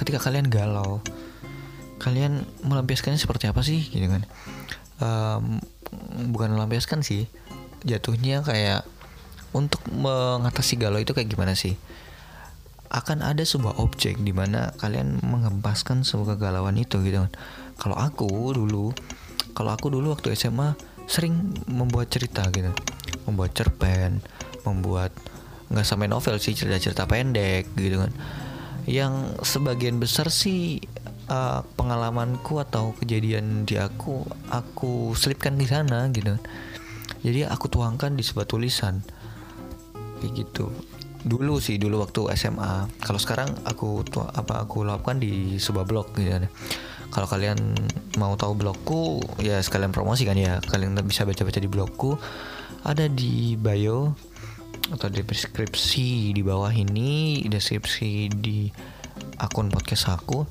ketika 0.00 0.20
kalian 0.20 0.48
galau 0.48 1.04
kalian 1.96 2.44
melampiaskannya 2.64 3.20
seperti 3.20 3.48
apa 3.48 3.60
sih? 3.60 3.80
Gitu 3.88 4.08
kan. 4.08 4.24
Um, 4.96 5.60
bukan 6.32 6.56
melampiaskan 6.56 7.04
sih 7.04 7.28
jatuhnya 7.82 8.40
kayak 8.46 8.86
untuk 9.52 9.80
mengatasi 9.88 10.76
galau 10.76 11.00
itu 11.00 11.12
kayak 11.16 11.32
gimana 11.32 11.56
sih? 11.56 11.76
Akan 12.86 13.20
ada 13.20 13.42
sebuah 13.42 13.82
objek 13.82 14.22
di 14.22 14.30
mana 14.30 14.72
kalian 14.78 15.20
mengempaskan 15.20 16.06
sebuah 16.06 16.38
kegalauan 16.38 16.78
itu 16.78 17.02
gitu 17.02 17.26
kan. 17.26 17.32
Kalau 17.76 17.96
aku 17.98 18.28
dulu 18.54 18.94
kalau 19.56 19.72
aku 19.72 19.88
dulu 19.88 20.12
waktu 20.12 20.36
SMA 20.36 20.76
sering 21.08 21.56
membuat 21.66 22.12
cerita 22.12 22.46
gitu. 22.54 22.70
Membuat 23.26 23.52
cerpen 23.56 24.22
membuat 24.62 25.10
nggak 25.66 25.86
sampai 25.86 26.06
novel 26.06 26.38
sih 26.38 26.54
cerita-cerita 26.54 27.04
pendek 27.10 27.74
gitu 27.74 28.06
kan. 28.06 28.12
Yang 28.86 29.34
sebagian 29.42 29.98
besar 29.98 30.30
sih 30.30 30.78
uh, 31.30 31.62
pengalamanku 31.74 32.62
atau 32.62 32.94
kejadian 32.98 33.66
di 33.66 33.78
aku 33.78 34.22
aku 34.50 35.12
selipkan 35.18 35.58
di 35.58 35.66
sana 35.66 36.06
gitu 36.14 36.38
kan 36.38 36.42
jadi 37.22 37.48
aku 37.48 37.70
tuangkan 37.72 38.16
di 38.16 38.22
sebuah 38.24 38.48
tulisan. 38.48 39.00
Kayak 40.20 40.32
gitu. 40.44 40.72
Dulu 41.26 41.58
sih 41.58 41.76
dulu 41.76 42.06
waktu 42.06 42.30
SMA 42.38 42.86
kalau 43.02 43.18
sekarang 43.18 43.50
aku 43.66 44.06
apa 44.14 44.62
aku 44.62 44.86
lakukan 44.86 45.18
di 45.18 45.58
sebuah 45.58 45.84
blog 45.88 46.14
gitu 46.14 46.30
kan. 46.30 46.46
Kalau 47.10 47.26
kalian 47.30 47.58
mau 48.18 48.34
tahu 48.34 48.58
blogku 48.58 49.22
ya 49.42 49.62
sekalian 49.62 49.90
promosi 49.90 50.26
kan 50.26 50.38
ya. 50.38 50.58
Kalian 50.62 50.98
bisa 51.06 51.26
baca-baca 51.26 51.58
di 51.58 51.70
blogku. 51.70 52.18
Ada 52.86 53.10
di 53.10 53.58
bio 53.58 54.14
atau 54.86 55.10
di 55.10 55.18
deskripsi 55.26 56.30
di 56.30 56.42
bawah 56.46 56.70
ini 56.70 57.42
deskripsi 57.42 58.30
di 58.38 58.70
akun 59.42 59.72
podcast 59.72 60.14
aku. 60.14 60.46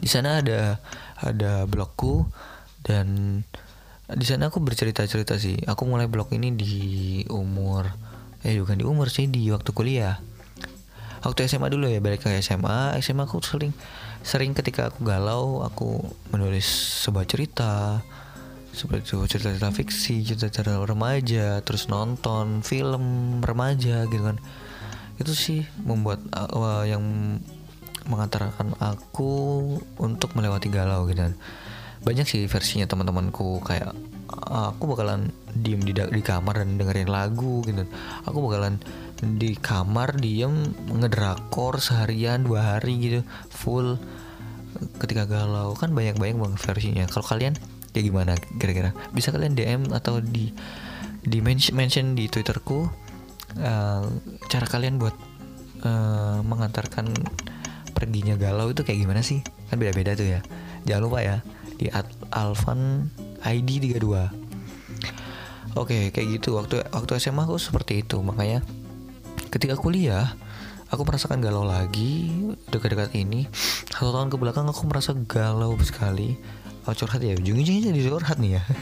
Di 0.00 0.08
sana 0.08 0.40
ada 0.40 0.80
ada 1.20 1.68
blogku 1.68 2.24
dan 2.80 3.40
di 4.06 4.22
sana 4.22 4.54
aku 4.54 4.62
bercerita-cerita 4.62 5.34
sih. 5.34 5.58
Aku 5.66 5.82
mulai 5.82 6.06
blog 6.06 6.30
ini 6.30 6.54
di 6.54 6.76
umur 7.26 7.90
eh 8.46 8.54
bukan 8.62 8.78
di 8.78 8.86
umur 8.86 9.10
sih 9.10 9.26
di 9.26 9.50
waktu 9.50 9.74
kuliah. 9.74 10.22
Waktu 11.26 11.50
SMA 11.50 11.66
dulu 11.66 11.90
ya 11.90 11.98
balik 11.98 12.22
ke 12.22 12.38
SMA 12.38 12.94
SMA 13.02 13.26
aku 13.26 13.42
sering 13.42 13.74
sering 14.22 14.54
ketika 14.54 14.94
aku 14.94 15.02
galau 15.02 15.66
aku 15.66 15.98
menulis 16.30 16.66
sebuah 17.02 17.26
cerita. 17.26 17.98
Seperti 18.70 19.16
cerita-cerita 19.16 19.72
fiksi 19.74 20.22
cerita-cerita 20.22 20.78
remaja 20.86 21.58
terus 21.66 21.90
nonton 21.90 22.62
film 22.62 23.40
remaja 23.42 24.06
gitu 24.06 24.22
kan. 24.22 24.38
Itu 25.18 25.34
sih 25.34 25.66
membuat 25.82 26.22
uh, 26.30 26.86
yang 26.86 27.02
mengantarkan 28.06 28.78
aku 28.78 29.34
untuk 29.98 30.30
melewati 30.38 30.70
galau 30.70 31.10
gitu 31.10 31.26
kan 31.26 31.34
banyak 32.06 32.22
sih 32.22 32.42
versinya 32.46 32.86
teman-temanku 32.86 33.58
kayak 33.66 33.90
aku 34.46 34.94
bakalan 34.94 35.34
diem 35.58 35.82
di 35.82 35.90
di 35.90 36.22
kamar 36.22 36.62
dan 36.62 36.78
dengerin 36.78 37.10
lagu 37.10 37.66
gitu. 37.66 37.82
Aku 38.30 38.46
bakalan 38.46 38.78
di 39.18 39.58
kamar 39.58 40.14
diem 40.14 40.70
ngedrakor 40.86 41.82
seharian 41.82 42.46
dua 42.46 42.78
hari 42.78 42.94
gitu. 43.02 43.20
Full 43.50 43.98
ketika 45.02 45.26
galau. 45.26 45.74
Kan 45.74 45.98
banyak-banyak 45.98 46.38
banget 46.38 46.60
versinya. 46.62 47.04
Kalau 47.10 47.26
kalian 47.26 47.58
kayak 47.90 48.04
gimana 48.06 48.32
kira-kira? 48.62 48.94
Bisa 49.10 49.34
kalian 49.34 49.58
DM 49.58 49.90
atau 49.90 50.22
di 50.22 50.54
di 51.26 51.42
mention 51.42 52.14
di 52.14 52.30
twitterku 52.30 52.86
uh, 53.58 54.04
cara 54.46 54.66
kalian 54.70 55.02
buat 55.02 55.16
uh, 55.82 56.38
mengantarkan 56.46 57.10
perginya 57.90 58.38
galau 58.38 58.70
itu 58.70 58.86
kayak 58.86 59.02
gimana 59.02 59.26
sih? 59.26 59.42
Kan 59.66 59.82
beda-beda 59.82 60.14
tuh 60.14 60.28
ya. 60.38 60.40
Jangan 60.86 61.02
lupa 61.02 61.18
ya 61.18 61.42
di 61.76 61.92
Alvan 62.32 63.12
ID 63.44 63.96
32 63.96 64.46
Oke 65.76 66.08
kayak 66.08 66.40
gitu. 66.40 66.56
Waktu 66.56 66.88
waktu 66.88 67.20
SMA 67.20 67.44
aku 67.44 67.60
seperti 67.60 68.00
itu. 68.00 68.16
Makanya 68.24 68.64
ketika 69.52 69.76
kuliah 69.76 70.32
aku 70.88 71.04
merasakan 71.04 71.44
galau 71.44 71.68
lagi 71.68 72.32
dekat-dekat 72.72 73.12
ini. 73.12 73.44
Satu 73.92 74.08
tahun 74.08 74.32
ke 74.32 74.40
belakang 74.40 74.64
aku 74.72 74.88
merasa 74.88 75.12
galau 75.12 75.76
sekali. 75.84 76.40
Oh, 76.88 76.96
curhat 76.96 77.20
ya. 77.20 77.36
Ujung-ujungnya 77.36 77.92
jadi 77.92 78.00
curhat 78.08 78.40
nih 78.40 78.58
ya. 78.58 78.64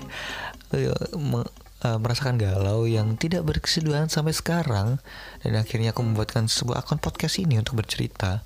Uh, 1.85 2.01
merasakan 2.01 2.41
galau 2.41 2.89
yang 2.89 3.13
tidak 3.21 3.45
berkesudahan 3.45 4.09
sampai 4.09 4.33
sekarang. 4.33 4.97
Dan 5.45 5.61
akhirnya 5.61 5.93
aku 5.93 6.01
membuatkan 6.01 6.49
sebuah 6.49 6.81
akun 6.81 6.97
podcast 6.97 7.37
ini 7.37 7.61
untuk 7.61 7.77
bercerita. 7.77 8.41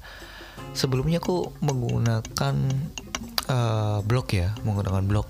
Sebelumnya 0.74 1.22
aku 1.22 1.54
menggunakan 1.62 2.54
uh, 3.48 3.98
blog 4.04 4.28
ya 4.30 4.54
menggunakan 4.62 5.04
blog. 5.04 5.26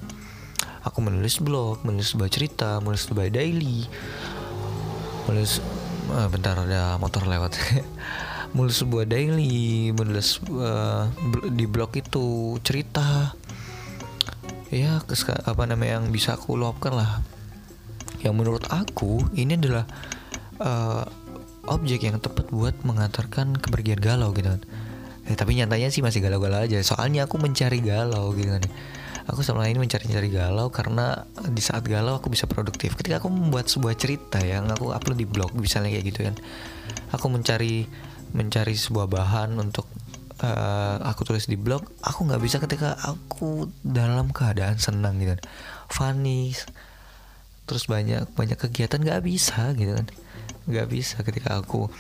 Aku 0.85 1.03
menulis 1.03 1.41
blog 1.43 1.83
menulis 1.83 2.15
sebuah 2.15 2.31
cerita 2.31 2.79
menulis 2.83 3.07
sebuah 3.09 3.33
daily. 3.33 3.87
Menulis 5.31 5.63
uh, 6.13 6.29
bentar 6.29 6.59
ada 6.59 6.99
motor 7.01 7.25
lewat. 7.25 7.57
Menulis 8.57 8.81
sebuah 8.81 9.05
daily 9.05 9.93
menulis 9.93 10.41
uh, 10.49 11.09
di 11.53 11.69
blog 11.69 11.93
itu 12.01 12.57
cerita. 12.65 13.37
Ya 14.73 15.01
apa 15.01 15.63
namanya 15.65 16.01
yang 16.01 16.13
bisa 16.13 16.37
aku 16.37 16.57
luapkan 16.57 16.97
lah. 16.97 17.21
Yang 18.25 18.35
menurut 18.35 18.65
aku 18.73 19.21
ini 19.37 19.57
adalah 19.57 19.85
uh, 20.65 21.05
objek 21.69 22.09
yang 22.09 22.17
tepat 22.19 22.49
buat 22.49 22.75
mengantarkan 22.83 23.61
kepergian 23.61 24.01
galau 24.01 24.33
gitu 24.33 24.57
kan 24.57 24.63
eh, 25.29 25.37
tapi 25.37 25.61
nyatanya 25.61 25.93
sih 25.93 26.01
masih 26.01 26.25
galau-galau 26.25 26.65
aja. 26.65 26.81
Soalnya 26.81 27.29
aku 27.29 27.37
mencari 27.37 27.85
galau 27.85 28.33
gitu 28.33 28.49
kan. 28.49 28.65
Aku 29.29 29.45
selama 29.45 29.69
ini 29.69 29.77
mencari-cari 29.77 30.33
galau 30.33 30.73
karena 30.73 31.29
di 31.53 31.61
saat 31.61 31.85
galau 31.85 32.17
aku 32.17 32.33
bisa 32.33 32.49
produktif. 32.49 32.97
Ketika 32.97 33.21
aku 33.21 33.29
membuat 33.29 33.69
sebuah 33.69 33.93
cerita 33.93 34.41
yang 34.41 34.73
aku 34.73 34.89
upload 34.97 35.21
di 35.21 35.29
blog 35.29 35.53
misalnya 35.53 35.93
kayak 35.93 36.07
gitu 36.09 36.21
kan. 36.25 36.35
Aku 37.13 37.29
mencari 37.29 37.85
mencari 38.33 38.73
sebuah 38.73 39.05
bahan 39.05 39.61
untuk 39.61 39.85
uh, 40.41 40.97
aku 41.05 41.25
tulis 41.25 41.49
di 41.49 41.57
blog 41.57 41.81
aku 42.05 42.29
nggak 42.29 42.43
bisa 42.45 42.57
ketika 42.61 42.97
aku 43.01 43.69
dalam 43.85 44.33
keadaan 44.33 44.81
senang 44.81 45.21
gitu 45.21 45.37
kan. 45.37 45.43
Funny 45.93 46.57
terus 47.69 47.85
banyak 47.85 48.25
banyak 48.33 48.57
kegiatan 48.57 48.97
nggak 48.97 49.29
bisa 49.29 49.77
gitu 49.77 49.93
kan. 49.93 50.09
Nggak 50.65 50.89
bisa 50.89 51.21
ketika 51.21 51.61
aku 51.61 51.93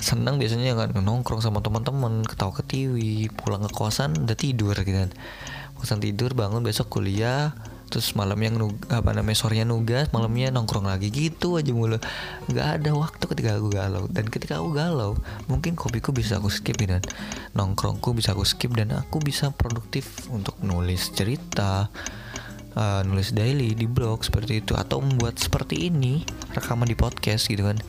senang 0.00 0.36
biasanya 0.36 0.76
kan 0.76 0.92
nongkrong 0.96 1.40
sama 1.40 1.64
teman-teman 1.64 2.24
ketawa 2.24 2.52
ke 2.52 2.64
pulang 3.32 3.64
ke 3.64 3.70
kosan 3.72 4.14
udah 4.16 4.36
tidur 4.36 4.76
gitu 4.76 5.06
kan. 5.06 5.10
Kosan 5.76 6.00
tidur 6.00 6.32
bangun 6.32 6.64
besok 6.64 7.00
kuliah 7.00 7.52
terus 7.86 8.18
malam 8.18 8.34
yang 8.42 8.58
nug 8.58 8.74
apa 8.90 9.14
namanya 9.14 9.38
sorenya 9.38 9.62
nugas 9.62 10.10
malamnya 10.10 10.50
nongkrong 10.50 10.90
lagi 10.90 11.08
gitu 11.08 11.56
aja 11.56 11.70
mulu. 11.70 11.96
Nggak 12.50 12.66
ada 12.82 12.90
waktu 12.92 13.24
ketika 13.30 13.50
aku 13.56 13.68
galau. 13.72 14.04
Dan 14.10 14.26
ketika 14.26 14.58
aku 14.58 14.70
galau 14.74 15.12
mungkin 15.46 15.78
kopiku 15.78 16.10
bisa 16.10 16.42
aku 16.42 16.50
skip 16.50 16.76
dan 16.82 17.00
nongkrongku 17.54 18.12
bisa 18.12 18.34
aku 18.34 18.42
skip 18.42 18.74
dan 18.74 18.90
aku 18.92 19.22
bisa 19.22 19.54
produktif 19.54 20.26
untuk 20.28 20.58
nulis 20.60 21.14
cerita 21.14 21.88
uh, 22.76 23.00
nulis 23.02 23.32
daily 23.32 23.72
di 23.72 23.88
blog 23.88 24.22
seperti 24.22 24.60
itu 24.62 24.76
atau 24.76 25.00
membuat 25.00 25.40
seperti 25.40 25.88
ini 25.88 26.22
rekaman 26.52 26.86
di 26.86 26.94
podcast 26.94 27.48
gitu 27.48 27.64
kan 27.66 27.80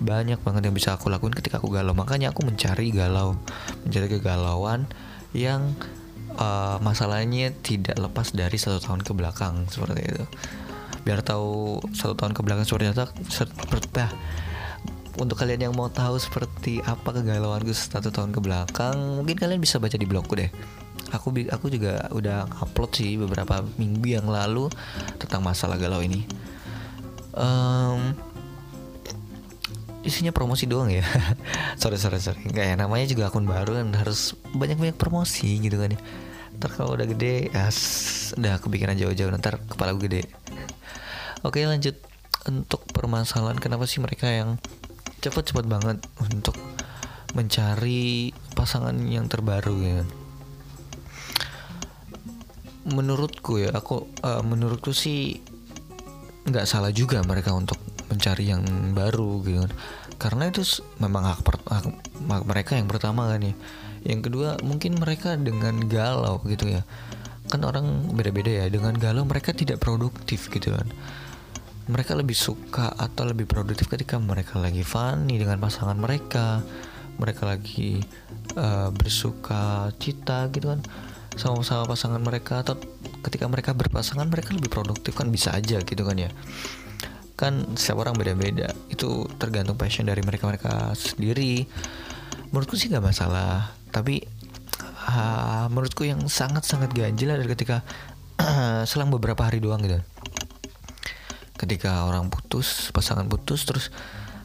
banyak 0.00 0.40
banget 0.44 0.68
yang 0.68 0.76
bisa 0.76 0.94
aku 0.94 1.08
lakukan 1.08 1.34
ketika 1.36 1.58
aku 1.60 1.72
galau. 1.72 1.96
Makanya 1.96 2.30
aku 2.30 2.44
mencari 2.44 2.92
galau 2.92 3.38
mencari 3.84 4.06
kegalauan 4.12 4.84
yang 5.32 5.76
uh, 6.36 6.76
masalahnya 6.84 7.52
tidak 7.64 7.96
lepas 7.96 8.32
dari 8.32 8.56
satu 8.56 8.80
tahun 8.80 9.00
ke 9.04 9.12
belakang 9.16 9.68
seperti 9.68 10.02
itu. 10.04 10.24
Biar 11.06 11.22
tahu 11.22 11.80
satu 11.94 12.18
tahun 12.18 12.34
ke 12.34 12.40
belakang 12.42 12.66
seperti 12.66 12.90
apa 12.92 13.12
seperti 13.30 14.06
untuk 15.16 15.40
kalian 15.40 15.68
yang 15.68 15.74
mau 15.74 15.88
tahu 15.88 16.20
seperti 16.20 16.84
apa 16.84 17.08
kegalauan 17.08 17.64
gue 17.64 17.72
satu 17.72 18.12
tahun 18.12 18.36
ke 18.36 18.40
belakang 18.44 19.16
mungkin 19.16 19.36
kalian 19.40 19.60
bisa 19.60 19.80
baca 19.80 19.96
di 19.96 20.04
blogku 20.04 20.36
deh. 20.36 20.52
Aku 21.14 21.32
aku 21.32 21.70
juga 21.70 22.10
udah 22.12 22.50
upload 22.60 22.90
sih 22.92 23.16
beberapa 23.16 23.62
minggu 23.80 24.20
yang 24.20 24.26
lalu 24.28 24.68
tentang 25.16 25.40
masalah 25.40 25.80
galau 25.80 26.02
ini. 26.02 26.26
Um, 27.36 28.16
isinya 30.06 30.30
promosi 30.30 30.70
doang 30.70 30.88
ya. 30.88 31.02
Sorry 31.82 31.98
sorry 31.98 32.22
sorry. 32.22 32.40
Nggak 32.46 32.64
ya 32.64 32.74
namanya 32.78 33.06
juga 33.10 33.28
akun 33.28 33.44
baru 33.44 33.82
kan 33.82 33.90
harus 33.98 34.38
banyak 34.54 34.78
banyak 34.78 34.96
promosi 34.96 35.58
gitu 35.58 35.76
kan 35.82 35.92
ya. 35.92 36.00
Ntar 36.56 36.70
kalau 36.72 36.94
udah 36.94 37.04
gede 37.04 37.50
ya 37.52 37.68
udah 38.38 38.54
kepikiran 38.62 38.96
jauh-jauh 38.96 39.28
ntar 39.36 39.60
kepala 39.66 39.92
gue 39.98 40.06
gede. 40.06 40.22
Oke 41.42 41.66
lanjut. 41.66 41.98
Untuk 42.46 42.86
permasalahan 42.94 43.58
kenapa 43.58 43.90
sih 43.90 43.98
mereka 43.98 44.30
yang 44.30 44.62
cepat-cepat 45.18 45.66
banget 45.66 45.98
untuk 46.22 46.54
mencari 47.34 48.30
pasangan 48.54 48.94
yang 49.10 49.26
terbaru 49.26 49.74
ya? 49.82 50.06
Menurutku 52.86 53.58
ya 53.58 53.74
aku 53.74 54.06
uh, 54.22 54.46
menurutku 54.46 54.94
sih 54.94 55.42
nggak 56.46 56.70
salah 56.70 56.94
juga 56.94 57.18
mereka 57.26 57.50
untuk 57.50 57.82
mencari 58.08 58.50
yang 58.52 58.62
baru 58.94 59.42
gitu 59.44 59.66
kan. 59.66 59.72
Karena 60.16 60.44
itu 60.48 60.62
memang 60.98 61.28
hak, 61.28 61.40
per, 61.44 61.56
hak, 61.66 61.84
hak 62.26 62.44
mereka 62.48 62.72
yang 62.78 62.88
pertama 62.88 63.28
kan 63.30 63.42
ya. 63.42 63.54
Yang 64.06 64.30
kedua 64.30 64.56
mungkin 64.62 64.98
mereka 64.98 65.34
dengan 65.34 65.82
galau 65.86 66.40
gitu 66.46 66.70
ya. 66.70 66.82
Kan 67.46 67.62
orang 67.62 68.14
beda-beda 68.14 68.50
ya 68.50 68.66
dengan 68.70 68.94
galau 68.96 69.22
mereka 69.26 69.54
tidak 69.54 69.82
produktif 69.82 70.48
gitu 70.50 70.74
kan. 70.74 70.88
Mereka 71.86 72.18
lebih 72.18 72.34
suka 72.34 72.90
atau 72.98 73.30
lebih 73.30 73.46
produktif 73.46 73.86
ketika 73.86 74.18
mereka 74.18 74.58
lagi 74.58 74.82
funny 74.82 75.38
dengan 75.38 75.62
pasangan 75.62 75.94
mereka 75.94 76.66
mereka 77.16 77.48
lagi 77.48 78.04
uh, 78.56 78.92
bersuka 78.92 79.90
cita 79.96 80.52
gitu 80.52 80.72
kan 80.72 80.80
sama-sama 81.36 81.84
pasangan 81.92 82.20
mereka 82.20 82.64
atau 82.64 82.80
ketika 83.28 83.44
mereka 83.44 83.76
berpasangan 83.76 84.24
mereka 84.28 84.56
lebih 84.56 84.72
produktif 84.72 85.12
kan 85.12 85.28
bisa 85.28 85.52
aja 85.52 85.80
gitu 85.84 86.02
kan 86.04 86.16
ya 86.16 86.30
kan 87.36 87.76
setiap 87.76 88.02
orang 88.02 88.16
beda-beda. 88.16 88.72
Itu 88.88 89.28
tergantung 89.36 89.76
passion 89.76 90.08
dari 90.08 90.24
mereka-mereka 90.24 90.96
sendiri. 90.96 91.68
Menurutku 92.50 92.80
sih 92.80 92.88
nggak 92.88 93.04
masalah. 93.04 93.76
Tapi 93.92 94.24
uh, 95.06 95.68
menurutku 95.68 96.08
yang 96.08 96.24
sangat-sangat 96.26 96.96
ganjil 96.96 97.36
adalah 97.36 97.52
ketika 97.52 97.76
selang 98.90 99.12
beberapa 99.12 99.44
hari 99.44 99.60
doang 99.60 99.84
gitu. 99.84 100.00
Ketika 101.56 102.08
orang 102.08 102.32
putus 102.32 102.88
pasangan 102.92 103.28
putus 103.28 103.68
terus 103.68 103.92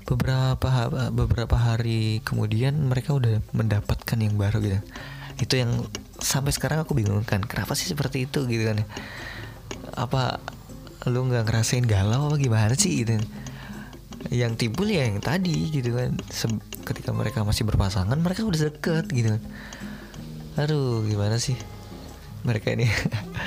beberapa 0.04 0.92
beberapa 1.12 1.56
hari 1.56 2.20
kemudian 2.28 2.76
mereka 2.92 3.16
udah 3.16 3.40
mendapatkan 3.56 4.20
yang 4.20 4.36
baru 4.36 4.60
gitu. 4.60 4.80
Itu 5.40 5.56
yang 5.56 5.88
sampai 6.20 6.52
sekarang 6.52 6.84
aku 6.84 6.94
bingung 6.94 7.24
kan 7.24 7.42
kenapa 7.42 7.74
sih 7.74 7.90
seperti 7.90 8.30
itu 8.30 8.46
gitu 8.46 8.64
kan 8.70 8.86
apa 9.98 10.40
lu 11.10 11.26
nggak 11.26 11.50
ngerasain 11.50 11.86
galau 11.90 12.30
apa 12.30 12.38
gimana 12.38 12.74
sih 12.78 13.02
gitu. 13.02 13.18
Yang 14.30 14.54
timbul 14.68 14.86
ya 14.86 15.10
yang 15.10 15.18
tadi 15.18 15.74
gitu 15.74 15.98
kan. 15.98 16.14
Se- 16.30 16.62
ketika 16.86 17.10
mereka 17.10 17.42
masih 17.42 17.66
berpasangan 17.66 18.18
mereka 18.22 18.46
udah 18.46 18.70
deket 18.70 19.10
gitu 19.10 19.34
kan. 19.38 19.42
Aduh 20.62 21.02
gimana 21.10 21.42
sih? 21.42 21.58
Mereka 22.46 22.78
ini 22.78 22.86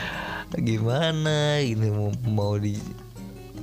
gimana 0.68 1.62
ini 1.62 1.90
mau 1.90 2.10
mau 2.26 2.52
di 2.58 2.78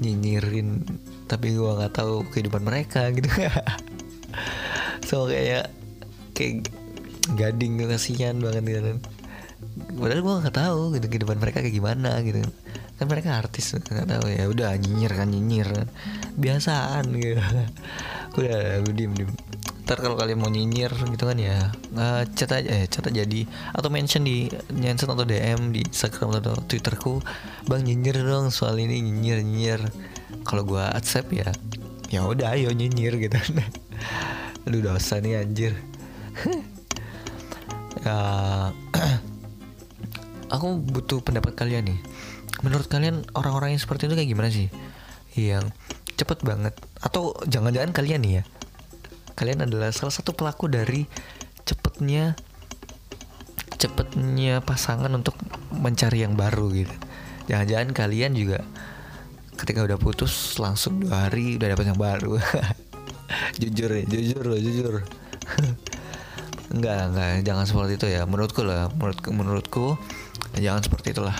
nyinyirin 0.02 0.82
tapi 1.28 1.56
gua 1.56 1.80
nggak 1.80 1.96
tahu 1.96 2.28
kehidupan 2.32 2.64
mereka 2.64 3.12
gitu. 3.12 3.28
So 5.12 5.28
kayak 5.28 5.68
kayak 6.32 6.72
gading 7.36 7.84
kasihan 7.84 8.40
banget 8.40 8.64
gitu 8.64 8.82
kan. 8.96 8.98
Padahal 10.00 10.22
gue 10.24 10.36
nggak 10.48 10.56
tahu 10.56 10.82
gitu 10.96 11.06
kehidupan 11.12 11.38
mereka 11.40 11.60
kayak 11.60 11.76
gimana 11.76 12.24
gitu 12.24 12.48
kan 13.02 13.10
mereka 13.10 13.42
artis 13.42 13.74
nggak 13.74 14.06
tahu 14.06 14.30
ya. 14.30 14.46
Udah 14.46 14.78
nyinyir 14.78 15.10
kan 15.18 15.26
nyinyir. 15.26 15.90
Biasaan 16.38 17.10
gitu. 17.18 17.42
Udah 18.38 18.86
diem 18.94 19.10
diem. 19.18 19.34
Ntar 19.90 19.98
kalau 20.06 20.14
kalian 20.14 20.38
mau 20.38 20.54
nyinyir 20.54 20.94
gitu 20.94 21.26
kan 21.26 21.34
ya. 21.42 21.74
Uh, 21.98 22.22
chat 22.38 22.54
aja 22.54 22.70
eh, 22.70 22.86
chat 22.86 23.02
aja 23.10 23.26
di 23.26 23.42
atau 23.74 23.90
mention 23.90 24.22
di 24.22 24.46
nyenset 24.70 25.10
atau 25.10 25.26
DM 25.26 25.74
di 25.74 25.82
Instagram 25.82 26.46
atau 26.46 26.54
Twitterku. 26.62 27.18
Bang 27.66 27.90
nyinyir 27.90 28.22
dong 28.22 28.54
soal 28.54 28.78
ini 28.78 29.02
nyinyir 29.02 29.42
nyinyir. 29.42 29.82
Kalau 30.46 30.62
gue 30.62 30.86
accept 30.86 31.34
ya 31.34 31.50
ya 32.14 32.22
udah 32.22 32.54
ayo 32.54 32.70
nyinyir 32.70 33.18
gitu. 33.18 33.34
Lu 34.70 34.78
dosa 34.78 35.18
nih 35.18 35.42
anjir. 35.42 35.74
Ya 38.02 38.18
aku 40.54 40.82
butuh 40.82 41.22
pendapat 41.22 41.54
kalian 41.54 41.86
nih 41.86 42.00
menurut 42.62 42.88
kalian 42.90 43.26
orang-orang 43.34 43.78
yang 43.78 43.82
seperti 43.82 44.10
itu 44.10 44.16
kayak 44.18 44.30
gimana 44.30 44.50
sih? 44.50 44.68
Yang 45.38 45.74
cepet 46.18 46.46
banget? 46.46 46.74
Atau 47.02 47.38
jangan-jangan 47.50 47.92
kalian 47.94 48.22
nih 48.22 48.34
ya? 48.42 48.44
Kalian 49.34 49.66
adalah 49.66 49.90
salah 49.90 50.14
satu 50.14 50.38
pelaku 50.38 50.70
dari 50.70 51.06
cepetnya 51.66 52.38
cepetnya 53.82 54.62
pasangan 54.62 55.10
untuk 55.10 55.34
mencari 55.74 56.22
yang 56.22 56.38
baru 56.38 56.70
gitu. 56.70 56.96
Jangan-jangan 57.50 57.90
kalian 57.98 58.38
juga 58.38 58.62
ketika 59.58 59.82
udah 59.82 59.98
putus 59.98 60.58
langsung 60.62 61.02
dua 61.02 61.26
hari 61.30 61.58
udah 61.58 61.74
dapat 61.74 61.86
yang 61.90 61.98
baru. 61.98 62.38
Jujur 63.62 63.90
ya 63.96 64.04
jujur 64.06 64.44
loh 64.44 64.60
jujur. 64.60 64.94
Enggak 66.72 67.12
enggak. 67.12 67.44
Jangan 67.44 67.66
seperti 67.68 67.94
itu 68.00 68.08
ya. 68.08 68.24
Menurutku 68.24 68.64
lah 68.64 68.88
menurutku 68.96 69.30
menurutku 69.32 69.86
jangan 70.56 70.84
seperti 70.84 71.16
itulah 71.16 71.36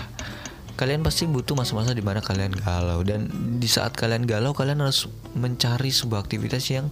kalian 0.74 1.04
pasti 1.04 1.28
butuh 1.28 1.54
masa-masa 1.54 1.92
di 1.92 2.04
mana 2.04 2.20
kalian 2.24 2.52
galau. 2.52 3.00
Dan 3.04 3.28
di 3.58 3.68
saat 3.68 3.94
kalian 3.94 4.24
galau 4.24 4.56
kalian 4.56 4.82
harus 4.82 5.08
mencari 5.36 5.92
sebuah 5.92 6.24
aktivitas 6.24 6.64
yang 6.72 6.90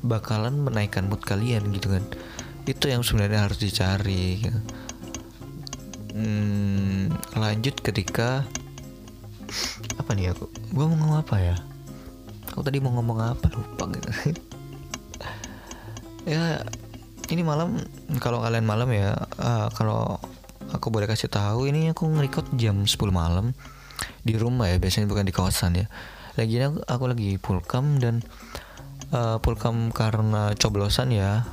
bakalan 0.00 0.60
menaikkan 0.60 1.06
mood 1.06 1.22
kalian 1.22 1.70
gitu 1.74 1.94
kan. 1.94 2.04
Itu 2.64 2.90
yang 2.90 3.06
sebenarnya 3.06 3.46
harus 3.48 3.58
dicari. 3.62 4.42
Hmm, 6.10 7.12
lanjut 7.38 7.78
ketika 7.80 8.44
apa 9.98 10.10
nih 10.14 10.34
aku? 10.34 10.50
Gue 10.74 10.84
mau 10.86 10.96
ngomong 10.98 11.18
apa 11.22 11.36
ya? 11.38 11.56
Aku 12.50 12.66
tadi 12.66 12.82
mau 12.82 12.90
ngomong 12.98 13.18
apa? 13.22 13.46
Lupa 13.54 13.86
gitu 13.94 14.10
ya 16.28 16.60
ini 17.30 17.42
malam 17.46 17.80
kalau 18.18 18.42
kalian 18.42 18.66
malam 18.66 18.90
ya 18.92 19.14
uh, 19.40 19.70
kalau 19.72 20.18
aku 20.72 20.88
boleh 20.88 21.06
kasih 21.06 21.30
tahu 21.30 21.70
ini 21.70 21.90
aku 21.90 22.06
ngerekod 22.06 22.54
jam 22.56 22.86
10 22.86 22.96
malam. 23.10 23.52
Di 24.24 24.36
rumah 24.36 24.68
ya 24.70 24.80
biasanya 24.80 25.10
bukan 25.10 25.28
di 25.28 25.34
kawasan 25.34 25.76
ya. 25.76 25.86
Lagi 26.38 26.56
aku, 26.62 26.78
aku 26.86 27.04
lagi 27.10 27.30
pulkam 27.36 28.00
dan 28.00 28.24
uh, 29.12 29.36
pulkam 29.42 29.92
karena 29.92 30.56
coblosan 30.56 31.12
ya. 31.12 31.44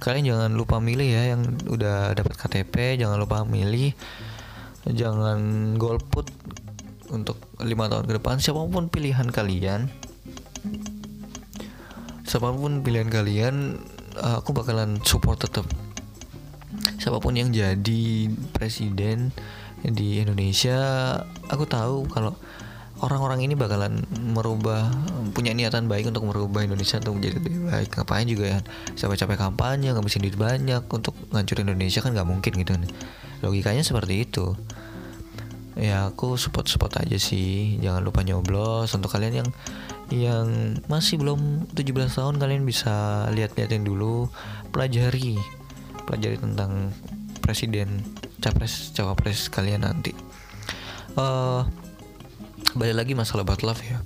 Kalian 0.00 0.32
jangan 0.32 0.50
lupa 0.56 0.80
milih 0.80 1.08
ya 1.08 1.36
yang 1.36 1.44
udah 1.68 2.16
dapat 2.16 2.34
KTP 2.40 2.96
jangan 2.96 3.20
lupa 3.20 3.44
milih. 3.44 3.92
Jangan 4.88 5.74
golput 5.76 6.32
untuk 7.12 7.36
lima 7.60 7.90
tahun 7.92 8.08
ke 8.08 8.12
depan. 8.16 8.40
Siapa 8.40 8.64
pun 8.64 8.88
pilihan 8.88 9.28
kalian 9.28 9.92
siapa 12.30 12.54
pun 12.54 12.86
pilihan 12.86 13.10
kalian 13.10 13.82
uh, 14.22 14.38
aku 14.38 14.54
bakalan 14.54 15.02
support 15.02 15.42
tetap 15.42 15.66
siapa 17.00 17.16
pun 17.16 17.32
yang 17.32 17.48
jadi 17.48 18.28
presiden 18.52 19.32
di 19.80 20.20
Indonesia 20.20 20.76
aku 21.48 21.64
tahu 21.64 22.04
kalau 22.12 22.36
orang-orang 23.00 23.48
ini 23.48 23.56
bakalan 23.56 24.04
merubah 24.12 24.92
punya 25.32 25.56
niatan 25.56 25.88
baik 25.88 26.12
untuk 26.12 26.28
merubah 26.28 26.60
Indonesia 26.60 27.00
untuk 27.00 27.16
menjadi 27.16 27.34
lebih 27.40 27.54
baik. 27.72 27.88
Ngapain 27.96 28.28
juga 28.28 28.44
ya? 28.44 28.58
Capek-capek 28.92 29.40
kampanye 29.40 29.96
ngabisin 29.96 30.20
duit 30.20 30.36
banyak 30.36 30.84
untuk 30.84 31.16
ngancurin 31.32 31.72
Indonesia 31.72 32.04
kan 32.04 32.12
nggak 32.12 32.28
mungkin 32.28 32.52
gitu 32.60 32.70
kan. 32.76 32.84
Logikanya 33.40 33.80
seperti 33.80 34.28
itu. 34.28 34.52
Ya 35.80 36.12
aku 36.12 36.36
support 36.36 36.68
support 36.68 36.92
aja 37.00 37.16
sih. 37.16 37.80
Jangan 37.80 38.04
lupa 38.04 38.20
nyoblos. 38.20 38.92
Untuk 38.92 39.08
kalian 39.08 39.40
yang 39.40 39.48
yang 40.12 40.76
masih 40.92 41.16
belum 41.16 41.72
17 41.72 42.12
tahun 42.12 42.36
kalian 42.36 42.68
bisa 42.68 43.24
lihat-liatin 43.32 43.88
dulu. 43.88 44.28
Pelajari 44.68 45.40
pelajari 46.10 46.42
tentang 46.42 46.90
presiden 47.38 48.02
capres 48.42 48.90
cawapres 48.90 49.46
kalian 49.46 49.86
nanti. 49.86 50.10
Uh, 51.14 51.62
balik 52.74 53.06
lagi 53.06 53.12
masalah 53.14 53.46
about 53.46 53.62
love 53.62 53.78
ya. 53.78 54.02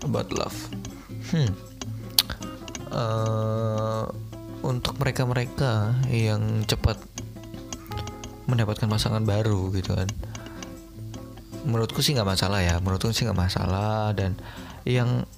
About 0.00 0.32
love. 0.32 0.56
Hmm. 1.28 1.52
Uh, 2.88 4.08
untuk 4.64 4.96
mereka-mereka 4.96 5.92
yang 6.08 6.64
cepat 6.64 6.96
mendapatkan 8.48 8.88
pasangan 8.88 9.20
baru 9.28 9.68
gitu 9.76 9.92
kan. 9.92 10.08
Menurutku 11.68 12.00
sih 12.00 12.16
nggak 12.16 12.32
masalah 12.32 12.64
ya. 12.64 12.80
Menurutku 12.80 13.12
sih 13.12 13.28
nggak 13.28 13.36
masalah 13.36 14.16
dan 14.16 14.40
yang 14.88 15.28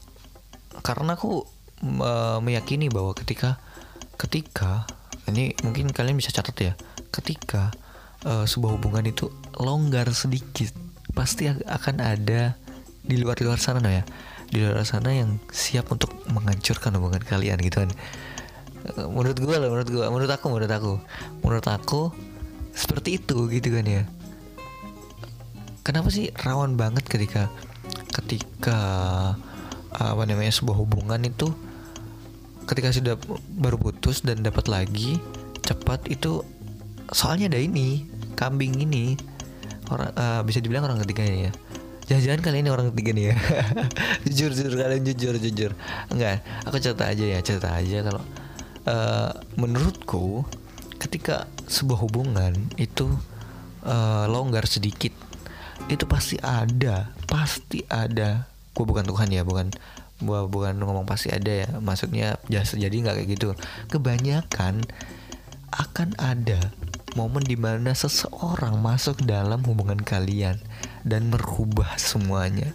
karena 0.86 1.18
aku 1.18 1.42
uh, 1.82 2.38
meyakini 2.38 2.86
bahwa 2.86 3.18
ketika 3.18 3.58
ketika 4.14 4.86
ini 5.30 5.52
mungkin 5.64 5.92
kalian 5.92 6.16
bisa 6.16 6.32
catat 6.32 6.56
ya. 6.58 6.72
Ketika 7.12 7.72
uh, 8.24 8.44
sebuah 8.44 8.80
hubungan 8.80 9.06
itu 9.08 9.28
longgar 9.56 10.08
sedikit 10.12 10.72
pasti 11.16 11.48
akan 11.48 11.96
ada 12.00 12.54
di 13.02 13.16
luar 13.16 13.40
luar 13.40 13.60
sana 13.60 13.80
no 13.80 13.88
ya. 13.88 14.04
Di 14.48 14.64
luar 14.64 14.84
sana 14.84 15.12
yang 15.12 15.40
siap 15.52 15.92
untuk 15.92 16.12
menghancurkan 16.28 16.96
hubungan 16.96 17.20
kalian 17.24 17.60
gitu 17.60 17.84
kan. 17.84 17.90
Menurut 19.10 19.36
gue 19.36 19.54
loh 19.58 19.68
menurut 19.68 19.88
gue 19.90 20.04
menurut 20.08 20.30
aku 20.32 20.46
menurut 20.48 20.72
aku. 20.72 20.92
Menurut 21.44 21.66
aku 21.68 22.02
seperti 22.72 23.20
itu 23.20 23.48
gitu 23.52 23.68
kan 23.74 23.84
ya. 23.84 24.02
Kenapa 25.84 26.12
sih 26.12 26.28
rawan 26.32 26.76
banget 26.76 27.04
ketika 27.08 27.48
ketika 28.12 28.78
apa 29.88 30.22
namanya 30.28 30.52
sebuah 30.52 30.76
hubungan 30.76 31.20
itu 31.24 31.48
ketika 32.68 32.92
sudah 32.92 33.14
baru 33.56 33.80
putus 33.80 34.20
dan 34.20 34.44
dapat 34.44 34.68
lagi 34.68 35.16
cepat 35.64 36.04
itu 36.12 36.44
soalnya 37.12 37.48
ada 37.48 37.60
ini 37.60 38.04
kambing 38.36 38.76
ini. 38.78 39.16
Orang 39.88 40.12
uh, 40.12 40.44
bisa 40.44 40.60
dibilang 40.60 40.84
orang 40.84 41.00
ketiga 41.00 41.24
ya. 41.24 41.52
Jangan-jangan 42.08 42.40
kali 42.44 42.56
ini 42.60 42.70
orang 42.72 42.92
ketiga 42.92 43.10
nih 43.16 43.24
ya. 43.32 43.34
Jujur 44.28 44.50
jujur 44.52 44.74
kalian 44.76 45.02
jujur 45.04 45.34
jujur. 45.40 45.72
Enggak 46.12 46.44
aku 46.68 46.76
cerita 46.76 47.08
aja 47.08 47.24
ya 47.24 47.38
cerita 47.40 47.72
aja 47.72 48.04
kalau 48.04 48.22
uh, 48.84 49.32
menurutku 49.56 50.44
ketika 51.00 51.48
sebuah 51.68 52.04
hubungan 52.04 52.52
itu 52.76 53.08
uh, 53.88 54.28
longgar 54.28 54.68
sedikit 54.68 55.12
itu 55.88 56.04
pasti 56.04 56.36
ada 56.44 57.12
pasti 57.24 57.84
ada. 57.88 58.44
Gue 58.76 58.84
bukan 58.84 59.08
Tuhan 59.08 59.32
ya 59.32 59.42
bukan 59.42 59.72
gua 60.18 60.50
bukan 60.50 60.78
ngomong 60.82 61.06
pasti 61.06 61.30
ada 61.30 61.66
ya. 61.66 61.68
Maksudnya 61.78 62.38
jasa 62.50 62.74
jadi 62.74 62.94
nggak 62.94 63.16
kayak 63.22 63.30
gitu. 63.38 63.48
Kebanyakan 63.90 64.82
akan 65.68 66.16
ada 66.16 66.72
momen 67.14 67.44
di 67.44 67.58
mana 67.58 67.92
seseorang 67.92 68.80
masuk 68.80 69.20
dalam 69.24 69.60
hubungan 69.66 70.00
kalian 70.00 70.58
dan 71.06 71.30
merubah 71.30 71.94
semuanya. 71.98 72.74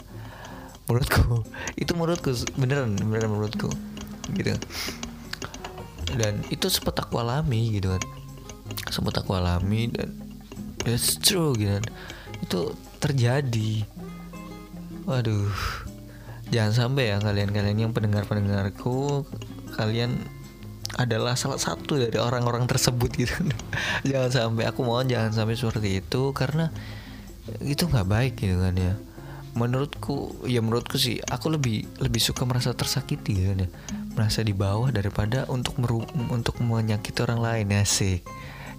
Menurutku 0.88 1.44
itu 1.82 1.92
menurutku 1.96 2.32
beneran 2.56 2.96
beneran 3.00 3.32
menurutku. 3.32 3.70
Gitu. 4.36 4.56
Dan 6.14 6.46
itu 6.54 6.68
sempat 6.70 7.00
aku 7.02 7.20
alami 7.20 7.76
gitu 7.76 7.92
kan. 7.92 8.04
Sempat 8.88 9.20
aku 9.20 9.36
alami 9.36 9.92
dan 9.92 10.16
it's 10.88 11.20
true 11.20 11.56
gitu 11.60 11.80
kan. 11.80 11.86
Itu 12.44 12.60
terjadi. 13.04 13.84
Waduh 15.04 15.83
jangan 16.50 16.74
sampai 16.74 17.16
ya 17.16 17.18
kalian-kalian 17.22 17.78
yang 17.88 17.92
pendengar-pendengarku 17.96 19.24
kalian 19.78 20.20
adalah 20.94 21.34
salah 21.34 21.58
satu 21.58 21.98
dari 21.98 22.18
orang-orang 22.22 22.70
tersebut 22.70 23.10
gitu. 23.18 23.34
Jangan 24.10 24.30
sampai 24.30 24.70
aku 24.70 24.86
mohon 24.86 25.10
jangan 25.10 25.34
sampai 25.34 25.58
seperti 25.58 26.06
itu 26.06 26.22
karena 26.38 26.70
itu 27.66 27.90
nggak 27.90 28.08
baik 28.08 28.34
gitu 28.38 28.62
kan 28.62 28.78
ya. 28.78 28.94
Menurutku 29.54 30.46
ya 30.50 30.62
menurutku 30.62 30.98
sih 30.98 31.22
aku 31.26 31.54
lebih 31.54 31.86
lebih 32.02 32.22
suka 32.22 32.46
merasa 32.46 32.78
tersakiti 32.78 33.42
gitu 33.42 33.48
kan 33.54 33.66
ya. 33.66 33.70
Merasa 34.14 34.46
di 34.46 34.54
bawah 34.54 34.94
daripada 34.94 35.50
untuk 35.50 35.82
meru 35.82 36.06
untuk 36.30 36.62
menyakiti 36.62 37.26
orang 37.26 37.42
lain 37.42 37.68
ya 37.74 37.84
sih 37.86 38.22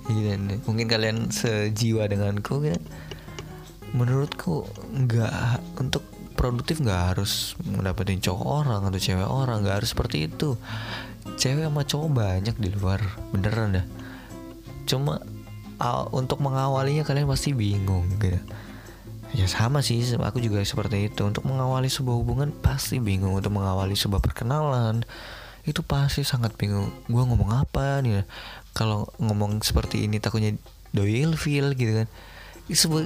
gitu 0.04 0.36
kan. 0.36 0.60
mungkin 0.68 0.86
kalian 0.86 1.34
sejiwa 1.34 2.06
denganku 2.06 2.62
kan. 2.62 2.82
Menurutku 3.90 4.70
nggak 4.94 5.62
untuk 5.82 6.02
produktif 6.34 6.82
nggak 6.82 7.14
harus 7.14 7.54
mendapatkan 7.62 8.18
cowok 8.18 8.44
orang 8.44 8.82
atau 8.90 9.00
cewek 9.00 9.26
orang 9.26 9.62
nggak 9.62 9.82
harus 9.82 9.90
seperti 9.94 10.28
itu. 10.28 10.58
Cewek 11.40 11.64
sama 11.64 11.82
cowok 11.86 12.08
banyak 12.12 12.56
di 12.60 12.68
luar 12.74 13.00
beneran 13.32 13.80
dah. 13.80 13.86
Cuma 14.84 15.22
untuk 16.12 16.42
mengawalinya 16.44 17.02
kalian 17.06 17.30
pasti 17.30 17.56
bingung 17.56 18.06
gitu. 18.20 18.38
Ya 19.34 19.50
sama 19.50 19.82
sih 19.82 19.98
aku 20.14 20.38
juga 20.38 20.62
seperti 20.62 21.10
itu. 21.10 21.26
Untuk 21.26 21.46
mengawali 21.48 21.90
sebuah 21.90 22.16
hubungan 22.20 22.52
pasti 22.54 23.00
bingung. 23.00 23.34
Untuk 23.34 23.54
mengawali 23.54 23.96
sebuah 23.96 24.20
perkenalan 24.22 25.02
itu 25.64 25.80
pasti 25.80 26.22
sangat 26.22 26.54
bingung. 26.54 26.92
Gue 27.08 27.24
ngomong 27.24 27.50
apa 27.64 28.04
nih? 28.04 28.22
Kalau 28.76 29.10
ngomong 29.18 29.64
seperti 29.64 30.06
ini 30.06 30.20
takutnya 30.20 30.54
doil 30.94 31.34
feel 31.34 31.74
gitu 31.74 32.04
kan. 32.04 32.08
Sebuah 32.70 33.04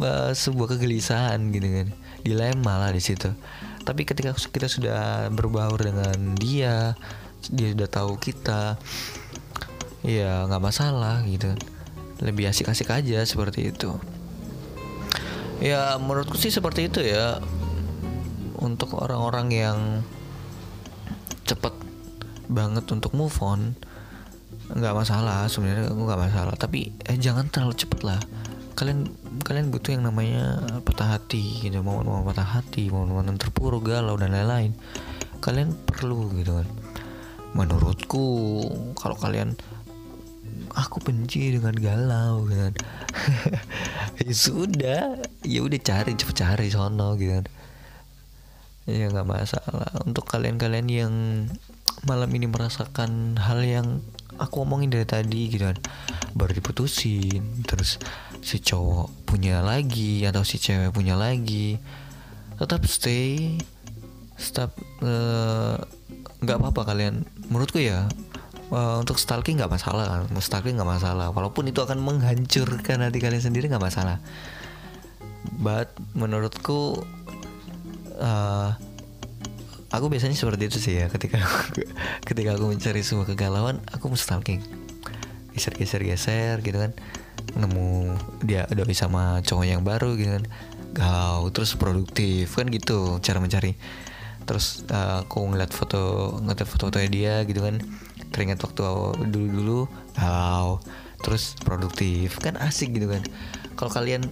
uh, 0.00 0.32
sebuah 0.32 0.76
kegelisahan 0.76 1.52
gitu 1.52 1.68
kan 1.68 1.88
dilema 2.22 2.80
lah 2.80 2.90
di 2.92 3.02
situ. 3.02 3.30
Tapi 3.84 4.04
ketika 4.04 4.36
kita 4.36 4.68
sudah 4.68 5.28
berbaur 5.32 5.80
dengan 5.80 6.36
dia 6.36 6.94
dia 7.48 7.72
sudah 7.72 7.88
tahu 7.88 8.20
kita 8.20 8.76
ya 10.04 10.44
nggak 10.48 10.62
masalah 10.62 11.24
gitu. 11.24 11.52
Lebih 12.20 12.52
asik-asik 12.52 12.92
aja 12.92 13.24
seperti 13.24 13.72
itu. 13.72 13.96
Ya 15.60 15.96
menurutku 15.96 16.36
sih 16.36 16.52
seperti 16.52 16.92
itu 16.92 17.00
ya. 17.00 17.40
Untuk 18.60 18.92
orang-orang 19.00 19.48
yang 19.48 19.78
cepat 21.48 21.72
banget 22.52 22.84
untuk 22.92 23.16
move 23.16 23.32
on 23.40 23.72
nggak 24.70 24.94
masalah 24.94 25.48
sebenarnya 25.48 25.88
nggak 25.88 26.20
masalah. 26.20 26.54
Tapi 26.60 26.92
eh 27.08 27.16
jangan 27.16 27.48
terlalu 27.48 27.74
cepet 27.74 28.00
lah 28.04 28.20
kalian 28.80 29.12
kalian 29.44 29.68
butuh 29.68 29.92
yang 29.92 30.08
namanya 30.08 30.56
patah 30.80 31.20
hati 31.20 31.60
gitu 31.60 31.84
mau 31.84 32.00
mau 32.00 32.24
patah 32.24 32.48
hati 32.48 32.88
mau 32.88 33.04
mau 33.04 33.20
terpuruk 33.20 33.92
galau 33.92 34.16
dan 34.16 34.32
lain-lain. 34.32 34.72
Kalian 35.44 35.76
perlu 35.84 36.32
gitu 36.40 36.64
kan. 36.64 36.68
Menurutku 37.52 38.24
kalau 38.96 39.20
kalian 39.20 39.52
aku 40.72 41.04
benci 41.04 41.60
dengan 41.60 41.76
galau 41.76 42.48
gitu 42.48 42.72
kan. 42.72 42.74
Ya 44.20 44.36
sudah 44.36 45.04
ya 45.44 45.60
udah 45.64 45.80
cari 45.80 46.12
cepet 46.16 46.36
cari 46.40 46.72
sono 46.72 47.20
gitu 47.20 47.36
kan. 47.36 47.46
Ya 48.88 49.12
nggak 49.12 49.28
masalah. 49.28 49.92
Untuk 50.08 50.24
kalian-kalian 50.24 50.88
yang 50.88 51.12
malam 52.08 52.32
ini 52.32 52.48
merasakan 52.48 53.36
hal 53.36 53.60
yang 53.60 54.00
aku 54.40 54.64
omongin 54.64 54.88
dari 54.88 55.04
tadi 55.04 55.52
gitu 55.52 55.68
kan. 55.68 55.76
Baru 56.32 56.56
diputusin 56.56 57.64
terus 57.68 58.00
si 58.40 58.58
cowok 58.60 59.28
punya 59.28 59.60
lagi 59.60 60.24
atau 60.24 60.42
si 60.42 60.56
cewek 60.56 60.92
punya 60.92 61.14
lagi. 61.16 61.76
Tetap 62.56 62.84
stay 62.88 63.56
tetap 64.40 64.72
eh, 65.04 65.76
nggak 66.40 66.56
uh, 66.56 66.60
apa-apa 66.60 66.92
kalian. 66.92 67.24
Menurutku 67.52 67.80
ya 67.80 68.08
uh, 68.72 68.96
untuk 69.00 69.20
stalking 69.20 69.60
nggak 69.60 69.70
masalah 69.70 70.04
kan 70.08 70.20
stalking 70.40 70.80
nggak 70.80 70.88
masalah. 70.88 71.32
Walaupun 71.32 71.68
itu 71.68 71.80
akan 71.84 72.00
menghancurkan 72.00 73.04
hati 73.04 73.18
kalian 73.20 73.44
sendiri 73.44 73.68
nggak 73.68 73.84
masalah. 73.84 74.18
But 75.60 75.92
menurutku 76.16 77.04
uh, 78.16 78.70
aku 79.92 80.06
biasanya 80.08 80.36
seperti 80.36 80.72
itu 80.72 80.78
sih 80.80 80.94
ya. 81.04 81.06
Ketika 81.12 81.40
ketika 82.28 82.56
aku 82.56 82.72
mencari 82.72 83.04
sebuah 83.04 83.36
kegalauan 83.36 83.84
aku 83.92 84.12
stalking. 84.16 84.64
Geser 85.50 85.74
geser 85.76 86.00
geser 86.06 86.62
gitu 86.62 86.78
kan 86.78 86.94
nemu 87.56 88.16
dia 88.44 88.66
bisa 88.68 89.06
sama 89.06 89.42
cowok 89.42 89.64
yang 89.66 89.82
baru 89.82 90.14
gitu 90.18 90.38
kan. 90.38 90.44
Galau 90.90 91.48
terus 91.54 91.78
produktif 91.78 92.58
kan 92.58 92.66
gitu 92.70 93.22
cara 93.22 93.38
mencari. 93.38 93.78
Terus 94.44 94.82
uh, 94.90 95.22
aku 95.22 95.46
ngeliat 95.46 95.70
foto 95.70 96.34
ngeliat 96.42 96.66
foto-fotonya 96.66 97.10
dia 97.10 97.34
gitu 97.46 97.62
kan. 97.62 97.78
Teringat 98.30 98.62
waktu 98.62 98.82
dulu-dulu 99.30 99.90
galau 100.14 100.82
terus 101.20 101.54
produktif 101.62 102.40
kan 102.40 102.56
asik 102.58 102.96
gitu 102.96 103.06
kan. 103.10 103.22
Kalau 103.78 103.90
kalian 103.92 104.26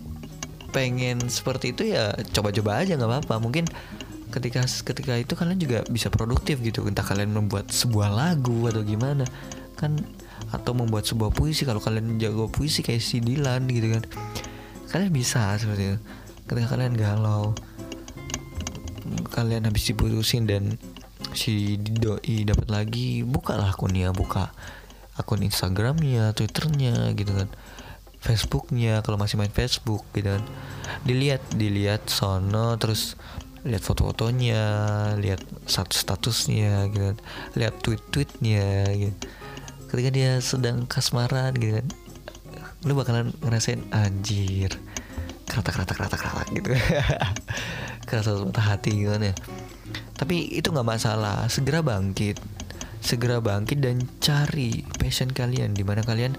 pengen 0.68 1.24
seperti 1.32 1.72
itu 1.72 1.96
ya 1.96 2.12
coba-coba 2.34 2.82
aja 2.82 2.98
nggak 2.98 3.08
apa-apa. 3.08 3.34
Mungkin 3.40 3.64
ketika 4.28 4.60
ketika 4.64 5.16
itu 5.16 5.32
kalian 5.38 5.58
juga 5.60 5.78
bisa 5.88 6.10
produktif 6.10 6.60
gitu. 6.60 6.84
Entah 6.84 7.06
kalian 7.06 7.32
membuat 7.32 7.70
sebuah 7.70 8.10
lagu 8.12 8.66
atau 8.66 8.82
gimana. 8.82 9.24
Kan 9.78 10.02
atau 10.48 10.72
membuat 10.72 11.04
sebuah 11.04 11.30
puisi. 11.34 11.68
Kalau 11.68 11.80
kalian 11.82 12.16
jago 12.16 12.48
puisi 12.48 12.80
kayak 12.80 13.02
si 13.04 13.20
Dilan 13.20 13.68
gitu 13.68 13.88
kan. 13.98 14.04
Kalian 14.88 15.12
bisa 15.12 15.56
seperti 15.60 15.94
itu. 15.94 15.98
Ketika 16.48 16.76
kalian 16.76 16.96
galau 16.96 17.52
kalian 19.28 19.68
habis 19.68 19.88
diputusin 19.88 20.44
dan 20.48 20.76
si 21.36 21.76
doi 21.78 22.44
dapat 22.48 22.68
lagi 22.72 23.22
bukalah 23.22 23.76
akunnya. 23.76 24.10
Buka 24.16 24.50
akun 25.20 25.44
Instagramnya 25.44 26.32
Twitternya 26.32 27.12
gitu 27.12 27.36
kan. 27.36 27.48
Facebooknya 28.18 29.04
kalau 29.06 29.20
masih 29.20 29.36
main 29.38 29.52
Facebook 29.52 30.02
gitu 30.16 30.40
kan. 30.40 30.42
Dilihat 31.04 31.44
dilihat 31.54 32.08
sono 32.08 32.74
terus 32.80 33.14
lihat 33.66 33.82
foto-fotonya 33.84 34.62
lihat 35.20 35.44
status-statusnya 35.68 36.88
gitu 36.90 37.04
kan. 37.12 37.18
Lihat 37.54 37.74
tweet-tweetnya 37.84 38.66
gitu 38.96 39.28
ketika 39.88 40.10
dia 40.12 40.38
sedang 40.44 40.84
kasmaran 40.84 41.56
gitu 41.56 41.80
kan 41.80 41.88
lu 42.86 42.94
bakalan 42.94 43.34
ngerasain 43.42 43.82
anjir 43.90 44.78
kata 45.48 45.72
kata 45.72 45.94
kata 45.96 46.16
kata 46.16 46.42
gitu. 46.52 46.70
Kerasa 48.08 48.36
patah 48.48 48.76
hati 48.76 48.94
gitu 48.94 49.10
kan 49.10 49.22
ya. 49.32 49.34
Tapi 50.14 50.54
itu 50.54 50.68
nggak 50.70 50.86
masalah 50.86 51.48
segera 51.48 51.80
bangkit. 51.80 52.38
Segera 53.00 53.40
bangkit 53.40 53.80
dan 53.80 54.04
cari 54.20 54.84
passion 55.00 55.32
kalian 55.32 55.72
di 55.72 55.82
mana 55.82 56.04
kalian 56.04 56.36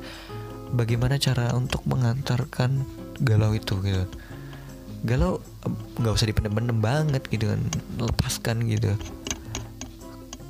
bagaimana 0.78 1.18
cara 1.18 1.52
untuk 1.58 1.82
mengantarkan 1.90 2.86
galau 3.26 3.52
itu 3.58 3.82
gitu. 3.82 4.06
Galau 5.04 5.42
nggak 6.00 6.14
usah 6.14 6.30
dipendem-pendem 6.30 6.80
banget 6.80 7.24
gitu 7.28 7.50
kan 7.50 7.62
lepaskan 8.00 8.68
gitu 8.68 8.96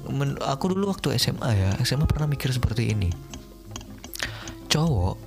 men, 0.09 0.35
aku 0.41 0.73
dulu 0.73 0.91
waktu 0.91 1.15
SMA 1.17 1.49
ya 1.55 1.69
SMA 1.85 2.05
pernah 2.09 2.29
mikir 2.29 2.49
seperti 2.51 2.93
ini. 2.93 3.09
Cowok 4.69 5.17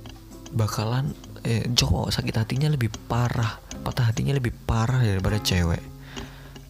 bakalan 0.53 1.11
eh, 1.43 1.67
cowok 1.71 2.13
sakit 2.13 2.35
hatinya 2.37 2.69
lebih 2.69 2.93
parah 3.09 3.59
patah 3.83 4.09
hatinya 4.09 4.31
lebih 4.31 4.55
parah 4.63 5.03
daripada 5.03 5.37
cewek. 5.43 5.83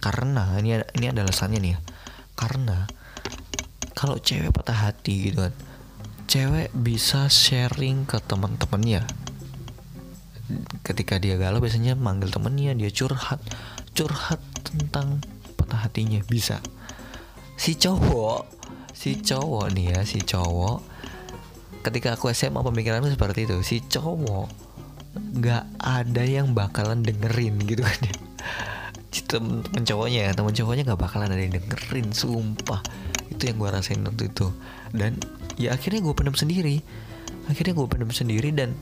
Karena 0.02 0.58
ini 0.60 0.82
ini 0.98 1.06
ada 1.08 1.22
alasannya 1.22 1.60
nih 1.62 1.72
ya. 1.78 1.80
Karena 2.34 2.90
kalau 3.94 4.18
cewek 4.18 4.50
patah 4.50 4.90
hati 4.90 5.30
gitu 5.30 5.46
kan 5.46 5.54
cewek 6.26 6.74
bisa 6.74 7.30
sharing 7.30 8.10
ke 8.10 8.18
teman-temannya. 8.18 9.06
Ketika 10.82 11.22
dia 11.22 11.38
galau 11.38 11.62
biasanya 11.62 11.94
manggil 11.94 12.34
temennya 12.34 12.74
dia 12.76 12.90
curhat 12.90 13.40
curhat 13.94 14.42
tentang 14.66 15.22
patah 15.56 15.86
hatinya 15.86 16.20
bisa 16.26 16.60
si 17.58 17.78
cowok 17.78 18.64
si 18.94 19.20
cowok 19.20 19.74
nih 19.76 19.86
ya 19.92 20.00
si 20.08 20.24
cowok. 20.24 20.80
Ketika 21.84 22.16
aku 22.16 22.32
SMA 22.32 22.64
pemikiranku 22.64 23.12
seperti 23.12 23.44
itu. 23.44 23.60
Si 23.66 23.84
cowok 23.84 24.48
nggak 25.14 25.64
ada 25.84 26.24
yang 26.24 26.56
bakalan 26.56 27.04
dengerin 27.04 27.60
gitu 27.68 27.84
kan 27.84 28.00
ya. 28.00 28.16
Temen, 29.34 29.66
cowoknya 29.66 30.30
ya 30.30 30.32
temen 30.38 30.54
cowoknya 30.54 30.84
nggak 30.88 31.02
bakalan 31.04 31.34
ada 31.34 31.42
yang 31.42 31.58
dengerin 31.60 32.16
sumpah. 32.16 32.80
Itu 33.28 33.50
yang 33.50 33.60
gue 33.60 33.70
rasain 33.76 34.00
waktu 34.06 34.32
itu. 34.32 34.48
Dan 34.96 35.20
ya 35.60 35.76
akhirnya 35.76 36.00
gue 36.00 36.14
pendam 36.16 36.38
sendiri. 36.38 36.80
Akhirnya 37.52 37.76
gue 37.76 37.88
pendam 37.92 38.14
sendiri 38.14 38.56
dan 38.56 38.78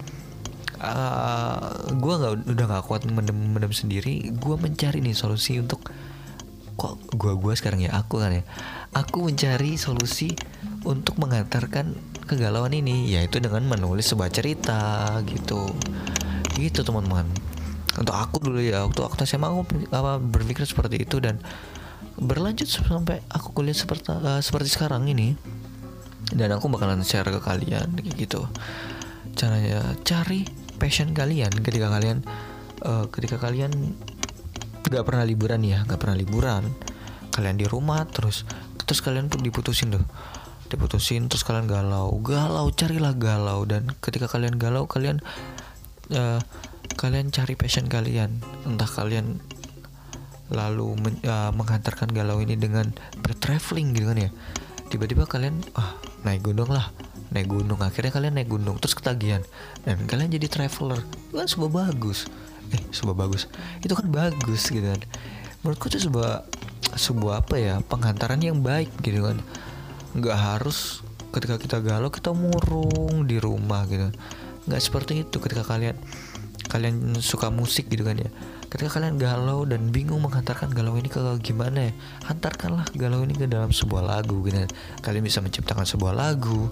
uh, 0.86 1.90
gue 1.90 2.14
nggak 2.14 2.34
udah 2.46 2.66
nggak 2.68 2.86
kuat 2.86 3.10
mendem 3.10 3.58
mendem 3.58 3.74
sendiri. 3.74 4.30
Gue 4.38 4.54
mencari 4.60 5.02
nih 5.02 5.18
solusi 5.18 5.58
untuk 5.58 5.90
kok 6.82 6.98
gue 7.14 7.34
gue 7.38 7.54
sekarang 7.54 7.86
ya 7.86 7.94
aku 7.94 8.18
kan 8.18 8.34
ya. 8.34 8.44
Aku 8.98 9.30
mencari 9.30 9.78
solusi 9.78 10.34
untuk 10.82 11.22
mengantarkan 11.22 11.94
kegalauan 12.26 12.74
ini 12.74 13.14
yaitu 13.14 13.38
dengan 13.38 13.62
menulis 13.70 14.10
sebuah 14.10 14.34
cerita 14.34 15.14
gitu. 15.30 15.70
Gitu 16.58 16.82
teman-teman. 16.82 17.30
Untuk 18.02 18.18
aku 18.18 18.42
dulu 18.42 18.58
ya 18.58 18.82
waktu 18.82 19.06
aku 19.06 19.14
SMA 19.30 19.46
aku 19.46 19.62
apa 19.94 20.18
berpikir 20.18 20.66
seperti 20.66 21.06
itu 21.06 21.22
dan 21.22 21.38
berlanjut 22.18 22.66
sampai 22.66 23.22
aku 23.30 23.54
kuliah 23.54 23.78
seperti 23.78 24.10
uh, 24.10 24.42
seperti 24.42 24.74
sekarang 24.74 25.06
ini. 25.06 25.38
Dan 26.34 26.50
aku 26.50 26.66
bakalan 26.66 27.06
share 27.06 27.30
ke 27.30 27.38
kalian 27.44 27.94
gitu. 28.18 28.50
Caranya 29.38 29.86
cari 30.02 30.50
passion 30.82 31.14
kalian 31.14 31.54
ketika 31.62 31.94
kalian 31.94 32.26
uh, 32.82 33.06
ketika 33.14 33.38
kalian 33.38 33.94
nggak 34.92 35.08
pernah 35.08 35.24
liburan 35.24 35.64
ya 35.64 35.88
nggak 35.88 36.00
pernah 36.04 36.20
liburan. 36.20 36.68
Kalian 37.32 37.56
di 37.56 37.64
rumah 37.64 38.04
terus 38.12 38.44
terus 38.84 39.00
kalian 39.00 39.32
diputusin 39.32 39.96
tuh 39.96 40.04
diputusin 40.68 41.32
terus 41.32 41.48
kalian 41.48 41.64
galau 41.64 42.12
galau 42.20 42.68
carilah 42.76 43.16
galau. 43.16 43.64
Dan 43.64 43.96
ketika 44.04 44.28
kalian 44.28 44.60
galau 44.60 44.84
kalian 44.92 45.24
uh, 46.12 46.44
kalian 47.00 47.32
cari 47.32 47.56
passion 47.56 47.88
kalian. 47.88 48.44
Entah 48.68 48.92
kalian 48.92 49.40
lalu 50.52 51.00
men, 51.00 51.16
uh, 51.24 51.56
menghantarkan 51.56 52.12
galau 52.12 52.44
ini 52.44 52.60
dengan 52.60 52.92
bertraveling 53.24 53.96
gitu 53.96 54.12
kan 54.12 54.20
ya. 54.20 54.30
Tiba-tiba 54.92 55.24
kalian 55.24 55.64
ah 55.80 55.96
naik 56.28 56.44
gunung 56.44 56.68
lah 56.68 56.92
naik 57.32 57.48
gunung. 57.48 57.80
Akhirnya 57.80 58.12
kalian 58.12 58.36
naik 58.36 58.52
gunung 58.52 58.76
terus 58.76 58.92
ketagihan. 58.92 59.40
Dan 59.88 60.04
kalian 60.04 60.36
jadi 60.36 60.52
traveler. 60.52 61.00
Itu 61.32 61.40
kan 61.40 61.48
sebuah 61.48 61.72
bagus 61.72 62.28
eh 62.72 62.82
sebuah 62.92 63.16
bagus. 63.16 63.52
Itu 63.84 63.94
kan 63.94 64.08
bagus 64.10 64.72
gitu 64.72 64.84
kan. 64.84 65.02
Menurutku 65.62 65.92
itu 65.92 66.00
sebuah 66.08 66.48
sebuah 66.92 67.48
apa 67.48 67.56
ya 67.56 67.76
penghantaran 67.86 68.40
yang 68.42 68.64
baik 68.64 68.92
gitu 69.04 69.28
kan. 69.28 69.38
Nggak 70.18 70.38
harus 70.38 71.06
ketika 71.32 71.56
kita 71.56 71.78
galau 71.80 72.12
kita 72.12 72.32
murung 72.36 73.28
di 73.28 73.38
rumah 73.38 73.88
gitu. 73.88 74.12
Nggak 74.68 74.82
seperti 74.82 75.28
itu 75.28 75.38
ketika 75.40 75.64
kalian 75.68 75.96
kalian 76.72 77.20
suka 77.20 77.52
musik 77.52 77.92
gitu 77.92 78.08
kan 78.08 78.16
ya. 78.20 78.32
Ketika 78.72 79.00
kalian 79.00 79.20
galau 79.20 79.68
dan 79.68 79.92
bingung 79.92 80.24
menghantarkan 80.24 80.72
galau 80.72 80.96
ini 80.96 81.12
ke 81.12 81.20
gimana 81.44 81.92
ya 81.92 81.94
hantarkanlah 82.32 82.88
galau 82.96 83.20
ini 83.28 83.36
ke 83.36 83.44
dalam 83.44 83.76
sebuah 83.76 84.00
lagu 84.00 84.40
gitu 84.48 84.64
kalian 85.04 85.28
bisa 85.28 85.44
menciptakan 85.44 85.84
sebuah 85.84 86.16
lagu 86.16 86.72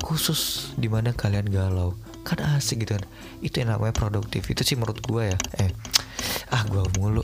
khusus 0.00 0.72
di 0.80 0.88
mana 0.88 1.12
kalian 1.12 1.46
galau 1.52 1.92
kan 2.26 2.42
asik 2.58 2.82
gitu 2.82 2.98
kan. 2.98 3.06
Itu 3.38 3.62
yang 3.62 3.70
namanya 3.70 3.94
produktif. 3.94 4.42
Itu 4.50 4.66
sih 4.66 4.74
menurut 4.74 4.98
gue 4.98 5.30
ya. 5.30 5.38
Eh 5.62 5.70
ah 6.50 6.66
gue 6.66 6.82
mulu. 6.98 7.22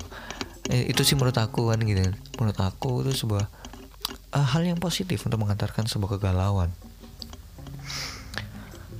Eh, 0.70 0.94
itu 0.94 1.02
sih 1.02 1.18
menurut 1.18 1.34
aku 1.34 1.74
kan 1.74 1.82
gitu 1.82 2.06
kan. 2.06 2.14
Menurut 2.38 2.58
aku 2.62 3.02
itu 3.02 3.26
sebuah 3.26 3.50
uh, 4.38 4.46
hal 4.54 4.62
yang 4.62 4.78
positif 4.78 5.26
untuk 5.26 5.42
mengantarkan 5.42 5.90
sebuah 5.90 6.16
kegalauan. 6.16 6.70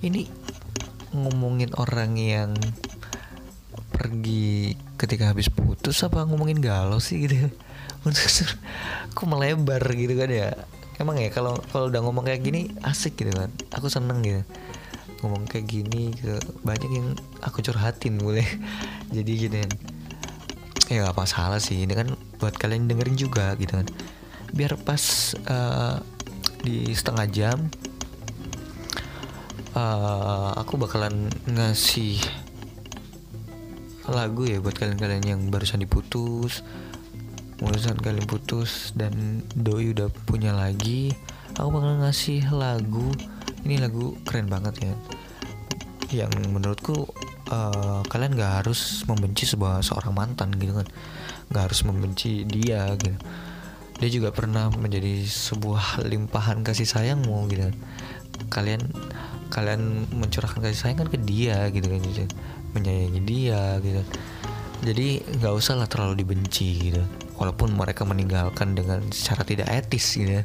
Ini 0.03 0.27
ngomongin 1.15 1.71
orang 1.79 2.19
yang 2.19 2.51
pergi 3.95 4.75
ketika 4.99 5.31
habis 5.31 5.47
putus 5.47 6.03
apa 6.03 6.27
ngomongin 6.27 6.59
galau 6.59 6.99
sih 6.99 7.31
gitu? 7.31 7.47
Aku 9.15 9.31
melebar 9.31 9.87
gitu 9.95 10.19
kan 10.19 10.27
ya? 10.27 10.51
Emang 10.99 11.23
ya 11.23 11.31
kalau 11.31 11.55
kalau 11.71 11.87
udah 11.87 12.03
ngomong 12.03 12.27
kayak 12.27 12.43
gini 12.43 12.75
asik 12.83 13.15
gitu 13.23 13.31
kan. 13.31 13.55
Aku 13.71 13.87
seneng 13.87 14.27
gitu 14.27 14.43
ngomong 15.23 15.47
kayak 15.47 15.71
gini 15.71 16.11
ke 16.13 16.37
banyak 16.67 16.91
yang 16.91 17.09
aku 17.41 17.63
curhatin 17.63 18.19
boleh. 18.19 18.45
Jadi 19.17 19.33
gitu 19.39 19.57
kan 19.57 19.73
ya 20.93 21.09
gak 21.09 21.31
salah 21.31 21.63
sih. 21.63 21.87
Ini 21.87 21.95
kan 21.95 22.13
buat 22.43 22.59
kalian 22.59 22.91
dengerin 22.91 23.17
juga 23.17 23.55
gitu 23.57 23.79
kan. 23.79 23.87
Biar 24.53 24.77
pas 24.83 25.33
uh, 25.49 26.03
di 26.61 26.91
setengah 26.93 27.27
jam 27.31 27.59
uh, 29.79 30.53
aku 30.59 30.77
bakalan 30.77 31.31
ngasih 31.49 32.21
lagu 34.11 34.45
ya 34.45 34.59
buat 34.59 34.75
kalian-kalian 34.75 35.25
yang 35.25 35.41
barusan 35.49 35.81
diputus 35.81 36.61
urusan 37.63 37.95
kalian 38.03 38.27
putus 38.27 38.91
dan 38.99 39.47
doi 39.55 39.95
udah 39.95 40.11
punya 40.27 40.51
lagi. 40.51 41.15
Aku 41.55 41.71
bakal 41.71 42.03
ngasih 42.03 42.51
lagu 42.51 43.15
ini 43.63 43.79
lagu 43.79 44.19
keren 44.27 44.51
banget 44.51 44.91
ya 44.91 44.95
yang 46.13 46.31
menurutku 46.53 47.09
uh, 47.49 48.05
kalian 48.07 48.37
gak 48.37 48.65
harus 48.65 49.03
membenci 49.09 49.49
sebuah 49.49 49.81
seorang 49.81 50.13
mantan 50.13 50.53
gitu 50.61 50.77
kan. 50.77 50.87
Gak 51.49 51.73
harus 51.73 51.81
membenci 51.89 52.45
dia 52.45 52.93
gitu. 53.01 53.17
Dia 53.99 54.11
juga 54.13 54.29
pernah 54.35 54.69
menjadi 54.69 55.25
sebuah 55.25 56.05
limpahan 56.05 56.61
kasih 56.61 56.85
sayangmu 56.85 57.49
gitu. 57.49 57.73
Kalian 58.53 58.83
kalian 59.53 60.09
mencurahkan 60.13 60.65
kasih 60.65 60.79
sayang 60.81 61.05
kan 61.05 61.09
ke 61.13 61.21
dia 61.21 61.69
gitu 61.69 61.89
kan 61.89 62.01
gitu. 62.01 62.25
menyayangi 62.73 63.21
dia 63.25 63.77
gitu. 63.85 64.03
Jadi 64.83 65.23
nggak 65.39 65.55
usah 65.55 65.77
lah 65.77 65.89
terlalu 65.89 66.25
dibenci 66.25 66.93
gitu. 66.93 67.05
Walaupun 67.37 67.73
mereka 67.75 68.05
meninggalkan 68.05 68.77
dengan 68.77 69.03
secara 69.13 69.45
tidak 69.45 69.69
etis 69.69 70.15
gitu 70.15 70.41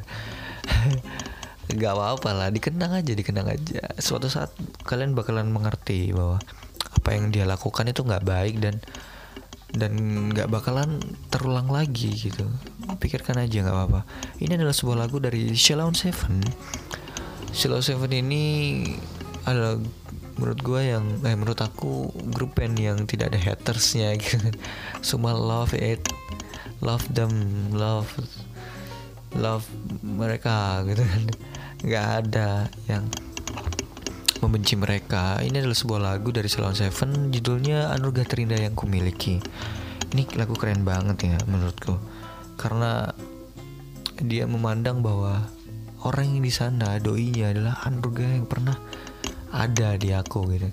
nggak 1.68 1.92
apa-apa 1.92 2.30
lah 2.32 2.48
dikenang 2.48 2.92
aja 2.96 3.12
dikenang 3.12 3.48
aja. 3.48 3.80
Suatu 4.00 4.32
saat 4.32 4.52
kalian 4.88 5.12
bakalan 5.12 5.52
mengerti 5.52 6.16
bahwa 6.16 6.40
apa 6.96 7.08
yang 7.12 7.28
dia 7.28 7.44
lakukan 7.44 7.88
itu 7.88 8.00
nggak 8.04 8.24
baik 8.24 8.56
dan 8.60 8.80
dan 9.68 9.92
nggak 10.32 10.48
bakalan 10.48 10.96
terulang 11.28 11.68
lagi 11.68 12.08
gitu. 12.16 12.48
Pikirkan 12.96 13.44
aja 13.44 13.64
nggak 13.64 13.76
apa-apa. 13.76 14.00
Ini 14.40 14.56
adalah 14.56 14.72
sebuah 14.72 14.96
lagu 15.04 15.20
dari 15.20 15.52
Shalom 15.52 15.92
Seven. 15.92 16.40
Shalom 17.52 17.84
Seven 17.84 18.10
ini 18.16 18.44
adalah 19.44 19.76
menurut 20.40 20.60
gue 20.62 20.80
yang 20.88 21.04
eh 21.26 21.34
menurut 21.34 21.58
aku 21.60 22.14
grup 22.32 22.56
band 22.56 22.78
yang 22.78 23.04
tidak 23.04 23.36
ada 23.36 23.40
hatersnya 23.40 24.16
gitu. 24.22 24.40
Semua 25.04 25.36
love 25.36 25.76
it 25.76 26.00
love 26.78 27.02
them 27.10 27.30
love 27.74 28.06
love 29.34 29.66
mereka 30.00 30.82
gitu 30.86 31.02
kan 31.02 31.24
nggak 31.82 32.06
ada 32.24 32.66
yang 32.90 33.06
membenci 34.38 34.78
mereka. 34.78 35.42
Ini 35.42 35.62
adalah 35.62 35.78
sebuah 35.78 36.00
lagu 36.00 36.30
dari 36.30 36.46
Salon 36.46 36.74
Seven. 36.74 37.34
Judulnya 37.34 37.90
Anugerah 37.94 38.26
Terindah 38.26 38.60
yang 38.62 38.74
Kumiliki. 38.74 39.42
Ini 40.14 40.22
lagu 40.38 40.54
keren 40.54 40.86
banget 40.86 41.34
ya 41.34 41.38
menurutku. 41.50 41.98
Karena 42.58 43.10
dia 44.18 44.46
memandang 44.50 45.02
bahwa 45.02 45.46
orang 46.06 46.38
yang 46.38 46.42
di 46.42 46.52
sana 46.54 46.98
doinya 46.98 47.50
adalah 47.50 47.74
anugerah 47.86 48.32
yang 48.42 48.46
pernah 48.46 48.76
ada 49.50 49.98
di 49.98 50.14
aku 50.14 50.46
gitu. 50.54 50.70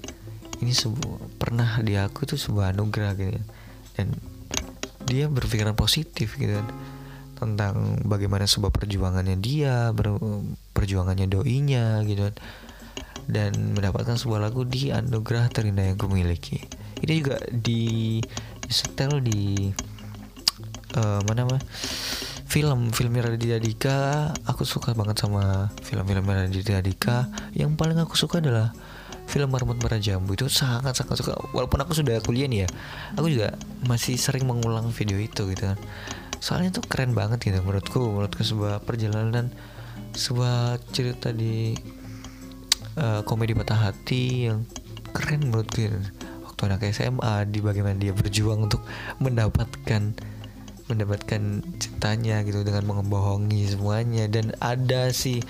Ini 0.62 0.72
sebuah 0.72 1.38
pernah 1.38 1.82
di 1.84 1.98
aku 2.00 2.26
itu 2.26 2.38
sebuah 2.40 2.74
anugerah 2.74 3.12
gitu 3.18 3.42
dan 3.96 4.12
dia 5.06 5.30
berpikiran 5.30 5.78
positif 5.78 6.36
gitu 6.36 6.58
kan 6.58 6.68
tentang 7.36 8.00
bagaimana 8.08 8.48
sebuah 8.48 8.72
perjuangannya 8.72 9.38
dia 9.40 9.92
perjuangannya 10.76 11.32
doinya 11.32 12.04
gitu. 12.04 12.36
Dan 13.26 13.74
mendapatkan 13.74 14.20
sebuah 14.20 14.52
lagu 14.52 14.68
di 14.68 14.92
anugerah 14.92 15.50
terindah 15.50 15.90
yang 15.90 15.98
kumiliki. 15.98 16.62
Ini 17.02 17.14
juga 17.24 17.42
di 17.50 18.20
setel 18.70 19.24
di 19.24 19.72
uh, 21.00 21.22
mana 21.26 21.48
mah 21.48 21.62
film 22.46 22.94
film 22.94 23.18
Raditya 23.18 23.58
Dika. 23.58 24.32
Aku 24.46 24.62
suka 24.64 24.94
banget 24.94 25.18
sama 25.20 25.74
film-film 25.82 26.28
Raditya 26.28 26.80
Dika. 26.86 27.28
Yang 27.58 27.76
paling 27.76 27.98
aku 27.98 28.14
suka 28.14 28.38
adalah 28.38 28.72
film 29.26 29.50
Marmut 29.50 29.82
Merah 29.82 29.98
Jambu 29.98 30.38
itu 30.38 30.46
sangat 30.48 30.94
sangat 30.94 31.20
suka. 31.20 31.34
Walaupun 31.52 31.82
aku 31.82 31.98
sudah 31.98 32.22
kuliah 32.22 32.46
nih 32.46 32.66
ya 32.66 32.70
aku 33.18 33.28
juga 33.34 33.58
masih 33.90 34.16
sering 34.22 34.46
mengulang 34.46 34.88
video 34.94 35.18
itu 35.18 35.50
gitu 35.50 35.74
kan. 35.74 35.78
Soalnya 36.40 36.78
itu 36.78 36.82
keren 36.86 37.18
banget 37.18 37.42
gitu 37.42 37.58
menurutku 37.66 38.00
menurutku 38.00 38.46
sebuah 38.46 38.86
perjalanan 38.86 39.50
sebuah 40.16 40.80
cerita 40.96 41.36
di 41.36 41.76
uh, 42.96 43.22
komedi 43.28 43.52
patah 43.52 43.92
hati 43.92 44.48
yang 44.50 44.64
keren 45.12 45.52
menurut 45.52 45.68
gue. 45.76 45.92
Waktu 46.48 46.62
anak 46.72 46.88
SMA 46.96 47.52
di 47.52 47.60
bagaimana 47.60 48.00
dia 48.00 48.16
berjuang 48.16 48.72
untuk 48.72 48.80
mendapatkan 49.20 50.16
mendapatkan 50.86 51.42
cintanya 51.82 52.46
gitu 52.48 52.64
dengan 52.64 52.88
mengebohongi 52.88 53.68
semuanya. 53.76 54.32
Dan 54.32 54.56
ada 54.64 55.12
si 55.12 55.44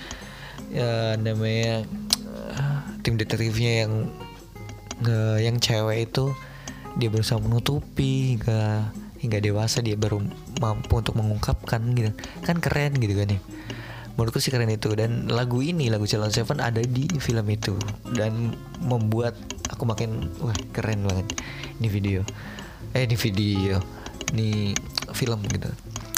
ya, 0.74 1.14
namanya 1.14 1.86
uh, 2.58 2.82
tim 3.06 3.14
detektifnya 3.14 3.86
yang 3.86 3.92
uh, 5.06 5.38
yang 5.38 5.62
cewek 5.62 6.10
itu 6.10 6.34
dia 6.98 7.06
berusaha 7.06 7.38
menutupi 7.38 8.34
hingga 8.34 8.90
hingga 9.22 9.38
dewasa 9.38 9.78
dia 9.78 9.94
baru 9.94 10.26
mampu 10.58 10.98
untuk 10.98 11.14
mengungkapkan 11.14 11.94
gitu. 11.94 12.10
Kan 12.42 12.58
keren 12.58 12.98
gitu 12.98 13.14
kan 13.14 13.30
ya 13.30 13.40
menurutku 14.16 14.40
sih 14.42 14.50
keren 14.50 14.72
itu. 14.72 14.92
Dan 14.96 15.30
lagu 15.30 15.62
ini 15.62 15.92
lagu 15.92 16.08
Calon 16.08 16.32
Seven 16.32 16.58
ada 16.58 16.80
di 16.82 17.06
film 17.20 17.46
itu. 17.52 17.76
Dan 18.10 18.56
membuat 18.82 19.36
aku 19.70 19.86
makin 19.86 20.32
wah 20.42 20.56
keren 20.72 21.04
banget. 21.06 21.26
Ini 21.78 21.88
video. 21.92 22.20
Eh 22.96 23.04
ini 23.04 23.16
video. 23.16 23.78
Ini 24.32 24.74
film 25.12 25.40
gitu. 25.46 25.70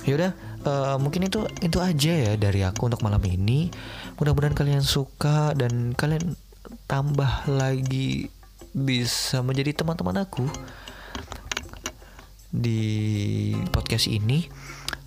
Yaudah 0.08 0.32
uh, 0.64 0.96
mungkin 0.96 1.28
itu 1.28 1.44
itu 1.60 1.78
aja 1.82 2.12
ya 2.14 2.32
dari 2.38 2.64
aku 2.64 2.88
untuk 2.88 3.04
malam 3.04 3.20
ini. 3.26 3.68
Mudah-mudahan 4.16 4.56
kalian 4.56 4.82
suka 4.82 5.52
dan 5.52 5.92
kalian 5.92 6.38
tambah 6.88 7.44
lagi 7.44 8.32
bisa 8.72 9.44
menjadi 9.44 9.82
teman-teman 9.82 10.24
aku 10.24 10.48
di 12.48 13.52
podcast 13.68 14.08
ini 14.08 14.48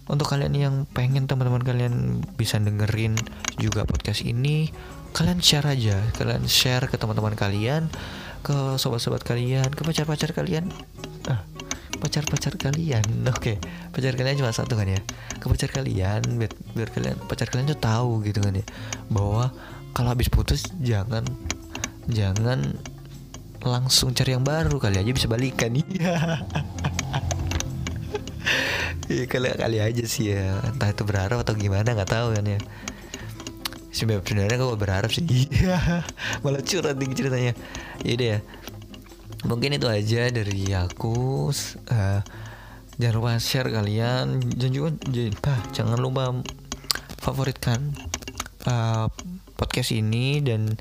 untuk 0.10 0.26
kalian 0.26 0.54
yang 0.58 0.76
pengen 0.90 1.30
teman-teman 1.30 1.62
kalian 1.62 2.26
bisa 2.34 2.58
dengerin 2.58 3.14
juga 3.62 3.86
podcast 3.86 4.26
ini 4.26 4.74
kalian 5.14 5.44
share 5.44 5.68
aja. 5.68 6.02
Kalian 6.18 6.48
share 6.48 6.88
ke 6.90 6.98
teman-teman 6.98 7.38
kalian 7.38 7.92
ke 8.42 8.82
sobat-sobat 8.82 9.22
kalian 9.22 9.70
ke 9.70 9.82
pacar-pacar 9.86 10.34
kalian. 10.34 10.72
Ah, 11.30 11.46
pacar-pacar 12.02 12.58
kalian. 12.58 13.06
Oke 13.30 13.56
okay. 13.56 13.56
pacar 13.94 14.18
kalian 14.18 14.42
cuma 14.42 14.50
satu 14.50 14.74
kan 14.74 14.90
ya? 14.90 15.02
Ke 15.38 15.46
pacar 15.46 15.70
kalian 15.70 16.22
biar, 16.42 16.52
biar 16.74 16.90
kalian 16.90 17.16
pacar 17.30 17.48
kalian 17.54 17.70
tuh 17.70 17.80
tahu 17.80 18.26
gitu 18.26 18.42
kan 18.42 18.58
ya? 18.58 18.66
Bahwa 19.14 19.54
kalau 19.94 20.10
habis 20.16 20.32
putus 20.32 20.66
jangan 20.82 21.28
jangan 22.10 22.74
langsung 23.62 24.18
cari 24.18 24.34
yang 24.34 24.42
baru 24.42 24.82
kali 24.82 24.98
aja 24.98 25.12
bisa 25.14 25.30
balikan. 25.30 25.78
Iya 25.82 26.42
Iya 29.12 29.28
kali 29.28 29.52
kali 29.52 29.78
aja 29.84 30.04
sih 30.08 30.32
ya. 30.32 30.63
Entah 30.63 30.95
itu 30.95 31.04
berharap 31.04 31.43
atau 31.43 31.52
gimana 31.60 31.91
nggak 31.91 32.12
tahu 32.15 32.32
kan 32.32 32.47
ya. 32.47 32.60
Sebenarnya 33.91 34.56
gue 34.56 34.80
berharap 34.80 35.12
sih. 35.12 35.28
Iya. 35.28 36.08
Malah 36.47 36.63
curhat 36.63 36.95
nih 36.95 37.12
ceritanya. 37.12 37.54
Ya 38.08 38.13
deh 38.15 38.30
ya. 38.32 38.39
Mungkin 39.43 39.76
itu 39.76 39.91
aja 39.91 40.32
dari 40.32 40.71
aku. 40.71 41.52
Uh, 41.91 42.24
jangan 42.95 43.15
lupa 43.19 43.36
share 43.43 43.67
kalian. 43.67 44.39
Dan 44.56 44.69
juga 44.71 44.95
ah, 45.52 45.60
jangan 45.76 46.00
lupa 46.00 46.32
favoritkan 47.19 47.91
uh, 48.71 49.12
podcast 49.60 49.91
ini 49.91 50.39
dan 50.39 50.71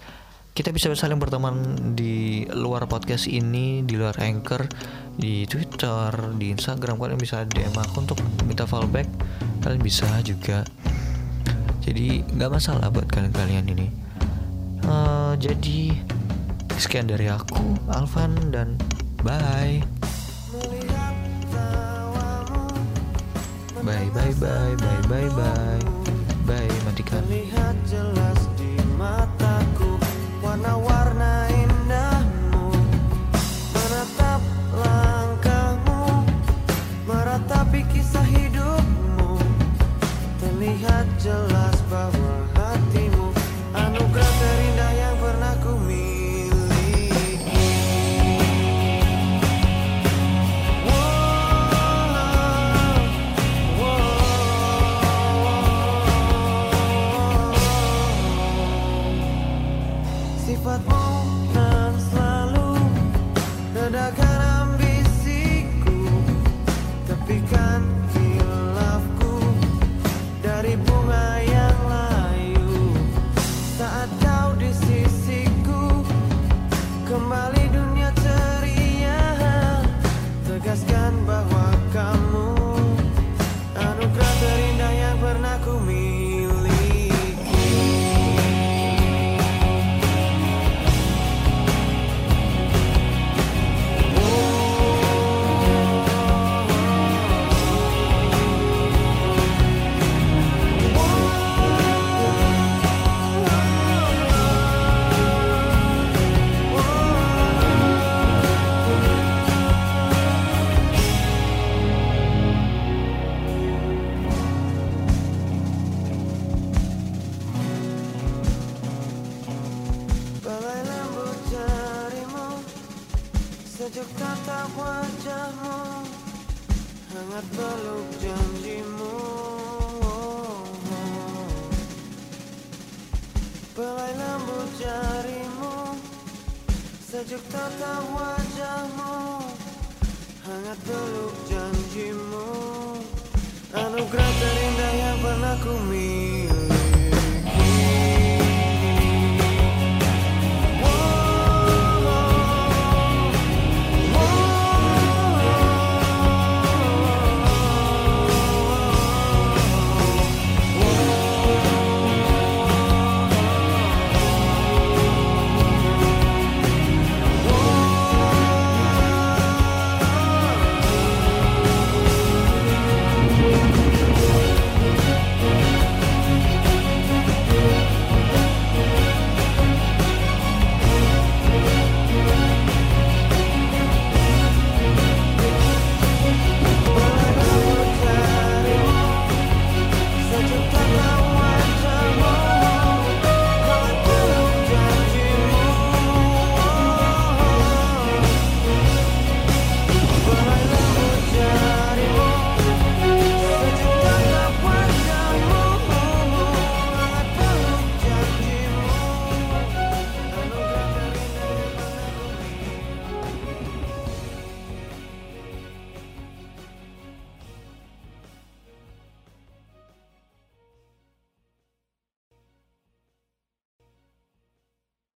kita 0.54 0.70
bisa 0.70 0.92
saling 0.94 1.18
berteman 1.18 1.94
di 1.98 2.46
luar 2.52 2.86
podcast 2.90 3.30
ini 3.30 3.86
di 3.86 3.94
luar 3.94 4.18
anchor 4.22 4.66
di 5.20 5.44
Twitter, 5.44 6.08
di 6.40 6.48
Instagram 6.48 6.96
kalian 6.96 7.20
bisa 7.20 7.44
DM 7.44 7.76
aku 7.76 8.08
untuk 8.08 8.18
minta 8.48 8.64
fallback. 8.64 9.06
Kalian 9.60 9.84
bisa 9.84 10.08
juga. 10.24 10.64
Jadi 11.84 12.24
nggak 12.24 12.50
masalah 12.50 12.88
buat 12.88 13.04
kalian-kalian 13.12 13.68
ini. 13.68 13.88
Uh, 14.88 15.36
jadi 15.36 15.92
sekian 16.80 17.04
dari 17.04 17.28
aku, 17.28 17.76
Alvan 17.92 18.32
dan 18.48 18.80
bye. 19.20 19.84
Bye 23.80 24.08
bye 24.12 24.32
bye 24.40 24.74
bye 24.76 25.00
bye 25.08 25.30
bye. 25.36 25.99